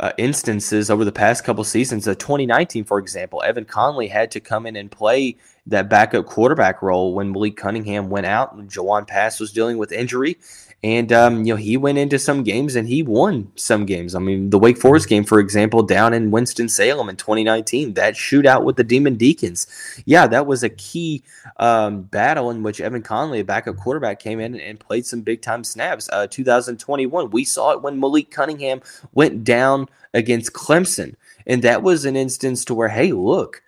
uh, 0.00 0.12
instances 0.16 0.90
over 0.90 1.04
the 1.04 1.12
past 1.12 1.44
couple 1.44 1.62
seasons. 1.62 2.08
Uh, 2.08 2.14
2019, 2.14 2.84
for 2.84 2.98
example, 2.98 3.42
Evan 3.42 3.66
Conley 3.66 4.08
had 4.08 4.30
to 4.30 4.40
come 4.40 4.66
in 4.66 4.74
and 4.74 4.90
play 4.90 5.36
that 5.66 5.90
backup 5.90 6.24
quarterback 6.24 6.80
role 6.80 7.14
when 7.14 7.32
Malik 7.32 7.56
Cunningham 7.56 8.08
went 8.08 8.24
out. 8.24 8.56
Jawon 8.66 9.06
Pass 9.06 9.38
was 9.38 9.52
dealing 9.52 9.76
with 9.76 9.92
injury, 9.92 10.38
and 10.82 11.12
um, 11.12 11.44
you 11.44 11.52
know 11.52 11.56
he 11.56 11.76
went 11.76 11.98
into 11.98 12.18
some 12.18 12.42
games 12.42 12.74
and 12.74 12.88
he 12.88 13.02
won 13.02 13.50
some 13.56 13.84
games. 13.84 14.14
I 14.14 14.18
mean, 14.18 14.50
the 14.50 14.58
Wake 14.58 14.78
Forest 14.78 15.08
game, 15.08 15.24
for 15.24 15.38
example, 15.38 15.82
down 15.82 16.14
in 16.14 16.30
Winston 16.30 16.68
Salem 16.68 17.08
in 17.08 17.16
2019, 17.16 17.94
that 17.94 18.14
shootout 18.14 18.64
with 18.64 18.76
the 18.76 18.84
Demon 18.84 19.16
Deacons. 19.16 19.66
Yeah, 20.06 20.26
that 20.28 20.46
was 20.46 20.62
a 20.62 20.70
key 20.70 21.22
um, 21.58 22.02
battle 22.02 22.50
in 22.50 22.62
which 22.62 22.80
Evan 22.80 23.02
Conley, 23.02 23.40
a 23.40 23.44
backup 23.44 23.76
quarterback, 23.76 24.20
came 24.20 24.40
in 24.40 24.58
and 24.58 24.80
played 24.80 25.04
some 25.04 25.20
big 25.20 25.42
time 25.42 25.64
snaps. 25.64 26.08
Uh, 26.12 26.26
2021, 26.26 27.30
we 27.30 27.44
saw 27.44 27.72
it 27.72 27.82
when 27.82 28.00
Malik 28.00 28.30
Cunningham 28.30 28.80
went 29.12 29.44
down 29.44 29.86
against 30.14 30.54
Clemson, 30.54 31.14
and 31.46 31.62
that 31.62 31.82
was 31.82 32.06
an 32.06 32.16
instance 32.16 32.64
to 32.64 32.74
where, 32.74 32.88
hey, 32.88 33.12
look, 33.12 33.62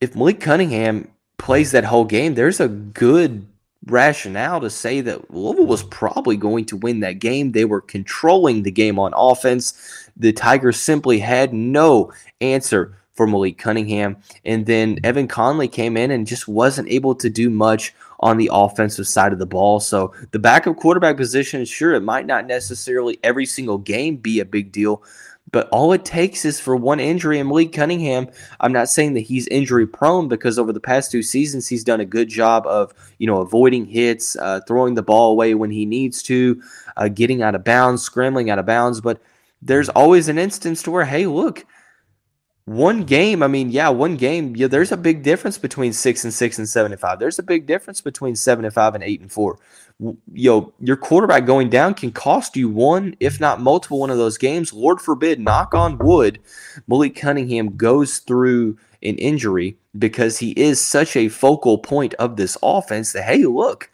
if 0.00 0.16
Malik 0.16 0.40
Cunningham 0.40 1.08
plays 1.38 1.70
that 1.70 1.84
whole 1.84 2.04
game, 2.04 2.34
there's 2.34 2.58
a 2.58 2.68
good 2.68 3.46
rationale 3.86 4.60
to 4.60 4.70
say 4.70 5.00
that 5.00 5.30
Louisville 5.32 5.66
was 5.66 5.82
mm. 5.82 5.90
probably 5.90 6.36
going 6.36 6.64
to 6.66 6.76
win 6.76 7.00
that 7.00 7.18
game. 7.18 7.52
They 7.52 7.64
were 7.64 7.80
controlling 7.80 8.62
the 8.62 8.70
game 8.70 8.98
on 8.98 9.12
offense. 9.16 9.74
The 10.16 10.32
Tigers 10.32 10.78
simply 10.78 11.18
had 11.18 11.52
no 11.52 12.12
answer 12.40 12.96
for 13.14 13.26
Malik 13.26 13.58
Cunningham. 13.58 14.16
And 14.44 14.66
then 14.66 14.96
mm. 14.96 15.04
Evan 15.04 15.28
Conley 15.28 15.68
came 15.68 15.96
in 15.96 16.10
and 16.10 16.26
just 16.26 16.48
wasn't 16.48 16.88
able 16.88 17.14
to 17.16 17.30
do 17.30 17.50
much 17.50 17.94
on 18.20 18.36
the 18.36 18.50
offensive 18.52 19.08
side 19.08 19.32
of 19.32 19.38
the 19.38 19.46
ball. 19.46 19.80
So 19.80 20.12
the 20.30 20.38
backup 20.38 20.76
quarterback 20.76 21.16
position, 21.16 21.64
sure, 21.64 21.94
it 21.94 22.02
might 22.02 22.26
not 22.26 22.46
necessarily 22.46 23.18
every 23.22 23.46
single 23.46 23.78
game 23.78 24.16
be 24.16 24.40
a 24.40 24.44
big 24.44 24.72
deal, 24.72 25.02
but 25.52 25.68
all 25.70 25.92
it 25.92 26.04
takes 26.04 26.44
is 26.44 26.60
for 26.60 26.76
one 26.76 27.00
injury. 27.00 27.38
And 27.38 27.48
Malik 27.48 27.72
Cunningham, 27.72 28.28
I'm 28.60 28.72
not 28.72 28.88
saying 28.88 29.14
that 29.14 29.20
he's 29.20 29.46
injury 29.48 29.86
prone 29.86 30.28
because 30.28 30.58
over 30.58 30.72
the 30.72 30.80
past 30.80 31.10
two 31.10 31.22
seasons, 31.22 31.68
he's 31.68 31.84
done 31.84 32.00
a 32.00 32.04
good 32.04 32.28
job 32.28 32.66
of, 32.66 32.92
you 33.18 33.26
know, 33.26 33.40
avoiding 33.40 33.86
hits, 33.86 34.36
uh, 34.36 34.60
throwing 34.66 34.94
the 34.94 35.02
ball 35.02 35.32
away 35.32 35.54
when 35.54 35.70
he 35.70 35.84
needs 35.84 36.22
to, 36.24 36.62
uh, 36.96 37.08
getting 37.08 37.42
out 37.42 37.54
of 37.54 37.64
bounds, 37.64 38.02
scrambling 38.02 38.50
out 38.50 38.58
of 38.58 38.66
bounds. 38.66 39.00
But 39.00 39.20
there's 39.62 39.88
always 39.90 40.28
an 40.28 40.38
instance 40.38 40.82
to 40.84 40.90
where, 40.90 41.04
hey, 41.04 41.26
look, 41.26 41.66
one 42.70 43.02
game, 43.02 43.42
I 43.42 43.48
mean, 43.48 43.70
yeah, 43.70 43.88
one 43.88 44.16
game, 44.16 44.54
yeah, 44.54 44.68
there's 44.68 44.92
a 44.92 44.96
big 44.96 45.24
difference 45.24 45.58
between 45.58 45.92
six 45.92 46.22
and 46.22 46.32
six 46.32 46.56
and 46.56 46.68
seven 46.68 46.92
and 46.92 47.00
five. 47.00 47.18
There's 47.18 47.40
a 47.40 47.42
big 47.42 47.66
difference 47.66 48.00
between 48.00 48.36
seven 48.36 48.64
and 48.64 48.72
five 48.72 48.94
and 48.94 49.02
eight 49.02 49.20
and 49.20 49.32
four. 49.32 49.58
Know, 49.98 50.72
your 50.78 50.96
quarterback 50.96 51.46
going 51.46 51.68
down 51.68 51.94
can 51.94 52.12
cost 52.12 52.56
you 52.56 52.68
one, 52.68 53.16
if 53.18 53.40
not 53.40 53.60
multiple, 53.60 53.98
one 53.98 54.10
of 54.10 54.18
those 54.18 54.38
games. 54.38 54.72
Lord 54.72 55.00
forbid, 55.00 55.40
knock 55.40 55.74
on 55.74 55.98
wood, 55.98 56.38
Malik 56.86 57.16
Cunningham 57.16 57.76
goes 57.76 58.18
through 58.18 58.78
an 59.02 59.16
injury 59.16 59.76
because 59.98 60.38
he 60.38 60.52
is 60.52 60.80
such 60.80 61.16
a 61.16 61.28
focal 61.28 61.76
point 61.76 62.14
of 62.14 62.36
this 62.36 62.56
offense 62.62 63.12
that, 63.14 63.24
hey, 63.24 63.46
look, 63.46 63.90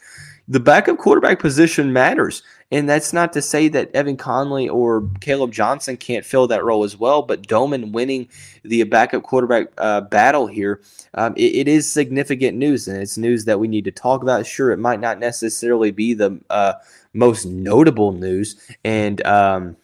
the 0.48 0.60
backup 0.60 0.98
quarterback 0.98 1.40
position 1.40 1.94
matters. 1.94 2.42
And 2.72 2.88
that's 2.88 3.12
not 3.12 3.32
to 3.34 3.42
say 3.42 3.68
that 3.68 3.94
Evan 3.94 4.16
Conley 4.16 4.68
or 4.68 5.08
Caleb 5.20 5.52
Johnson 5.52 5.96
can't 5.96 6.24
fill 6.24 6.48
that 6.48 6.64
role 6.64 6.82
as 6.82 6.96
well, 6.96 7.22
but 7.22 7.46
Domann 7.46 7.92
winning 7.92 8.28
the 8.64 8.82
backup 8.82 9.22
quarterback 9.22 9.68
uh, 9.78 10.00
battle 10.00 10.48
here, 10.48 10.80
um, 11.14 11.34
it, 11.36 11.54
it 11.54 11.68
is 11.68 11.90
significant 11.90 12.58
news, 12.58 12.88
and 12.88 13.00
it's 13.00 13.16
news 13.16 13.44
that 13.44 13.60
we 13.60 13.68
need 13.68 13.84
to 13.84 13.92
talk 13.92 14.22
about. 14.22 14.46
Sure, 14.46 14.72
it 14.72 14.78
might 14.78 14.98
not 14.98 15.20
necessarily 15.20 15.92
be 15.92 16.12
the 16.12 16.40
uh, 16.50 16.72
most 17.14 17.46
notable 17.46 18.10
news, 18.10 18.56
and 18.84 19.24
um, 19.24 19.76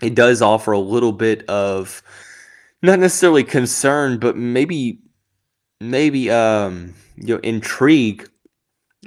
it 0.00 0.14
does 0.14 0.40
offer 0.40 0.70
a 0.70 0.78
little 0.78 1.12
bit 1.12 1.48
of 1.48 2.02
not 2.82 3.00
necessarily 3.00 3.44
concern, 3.44 4.18
but 4.18 4.36
maybe 4.36 5.00
maybe 5.80 6.30
um, 6.30 6.94
you 7.16 7.34
know 7.34 7.40
intrigue 7.42 8.28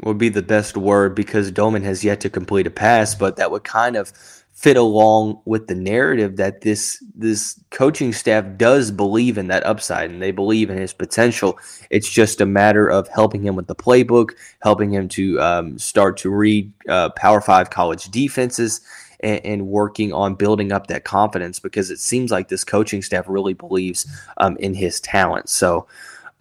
would 0.01 0.17
be 0.17 0.29
the 0.29 0.41
best 0.41 0.75
word 0.75 1.15
because 1.15 1.51
Domann 1.51 1.83
has 1.83 2.03
yet 2.03 2.19
to 2.21 2.29
complete 2.29 2.65
a 2.65 2.71
pass, 2.71 3.13
but 3.13 3.35
that 3.35 3.51
would 3.51 3.63
kind 3.63 3.95
of 3.95 4.11
fit 4.53 4.77
along 4.77 5.41
with 5.45 5.67
the 5.67 5.75
narrative 5.75 6.37
that 6.37 6.61
this 6.61 7.03
this 7.15 7.59
coaching 7.71 8.13
staff 8.13 8.45
does 8.55 8.91
believe 8.91 9.37
in 9.37 9.47
that 9.47 9.65
upside 9.65 10.09
and 10.09 10.21
they 10.21 10.31
believe 10.31 10.69
in 10.69 10.77
his 10.77 10.93
potential. 10.93 11.57
It's 11.89 12.09
just 12.09 12.39
a 12.39 12.45
matter 12.45 12.87
of 12.89 13.07
helping 13.09 13.43
him 13.45 13.55
with 13.55 13.67
the 13.67 13.75
playbook, 13.75 14.31
helping 14.61 14.91
him 14.91 15.09
to 15.09 15.41
um, 15.41 15.77
start 15.77 16.17
to 16.17 16.29
read 16.29 16.71
uh, 16.87 17.09
Power 17.09 17.41
Five 17.41 17.69
college 17.69 18.09
defenses. 18.09 18.81
And, 19.19 19.45
and, 19.45 19.67
working 19.67 20.11
on 20.11 20.35
building 20.35 20.73
up 20.73 20.87
that 20.87 21.05
confidence 21.05 21.57
because 21.57 21.89
it 21.89 21.99
seems 22.01 22.29
like 22.29 22.49
this 22.49 22.65
coaching 22.65 23.01
staff 23.01 23.23
really 23.29 23.53
believes 23.53 24.05
um, 24.35 24.57
in 24.57 24.73
his 24.73 24.99
talent. 24.99 25.47
So, 25.47 25.87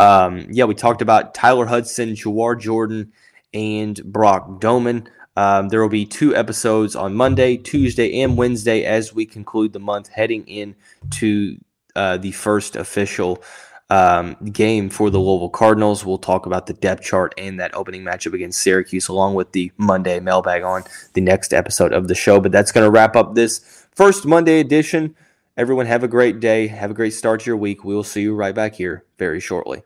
um, 0.00 0.48
yeah, 0.50 0.64
we 0.64 0.74
talked 0.74 1.00
about 1.00 1.32
Tyler 1.32 1.64
Hudson, 1.64 2.16
Jawhar 2.16 2.58
Jordan, 2.58 3.12
and 3.54 4.02
Brock 4.04 4.60
Domann. 4.60 5.06
Um, 5.36 5.68
there 5.68 5.80
will 5.80 5.88
be 5.88 6.04
two 6.04 6.36
episodes 6.36 6.94
on 6.94 7.14
Monday, 7.14 7.56
Tuesday, 7.56 8.20
and 8.20 8.36
Wednesday 8.36 8.84
as 8.84 9.14
we 9.14 9.24
conclude 9.24 9.72
the 9.72 9.80
month, 9.80 10.08
heading 10.08 10.46
into 10.46 11.58
uh, 11.96 12.18
the 12.18 12.32
first 12.32 12.76
official 12.76 13.42
um, 13.92 14.36
game 14.52 14.88
for 14.88 15.10
the 15.10 15.18
Louisville 15.18 15.50
Cardinals. 15.50 16.04
We'll 16.04 16.18
talk 16.18 16.46
about 16.46 16.66
the 16.66 16.72
depth 16.72 17.02
chart 17.02 17.34
and 17.36 17.60
that 17.60 17.74
opening 17.74 18.02
matchup 18.02 18.32
against 18.32 18.62
Syracuse, 18.62 19.08
along 19.08 19.34
with 19.34 19.52
the 19.52 19.70
Monday 19.76 20.18
mailbag 20.20 20.62
on 20.62 20.84
the 21.12 21.20
next 21.20 21.52
episode 21.52 21.92
of 21.92 22.08
the 22.08 22.14
show. 22.14 22.40
But 22.40 22.52
that's 22.52 22.72
going 22.72 22.86
to 22.86 22.90
wrap 22.90 23.16
up 23.16 23.34
this 23.34 23.86
first 23.92 24.24
Monday 24.24 24.60
edition. 24.60 25.14
Everyone, 25.56 25.84
have 25.84 26.02
a 26.02 26.08
great 26.08 26.40
day. 26.40 26.68
Have 26.68 26.90
a 26.90 26.94
great 26.94 27.12
start 27.12 27.40
to 27.40 27.46
your 27.50 27.58
week. 27.58 27.84
We 27.84 27.94
will 27.94 28.04
see 28.04 28.22
you 28.22 28.34
right 28.34 28.54
back 28.54 28.74
here 28.74 29.04
very 29.18 29.40
shortly. 29.40 29.82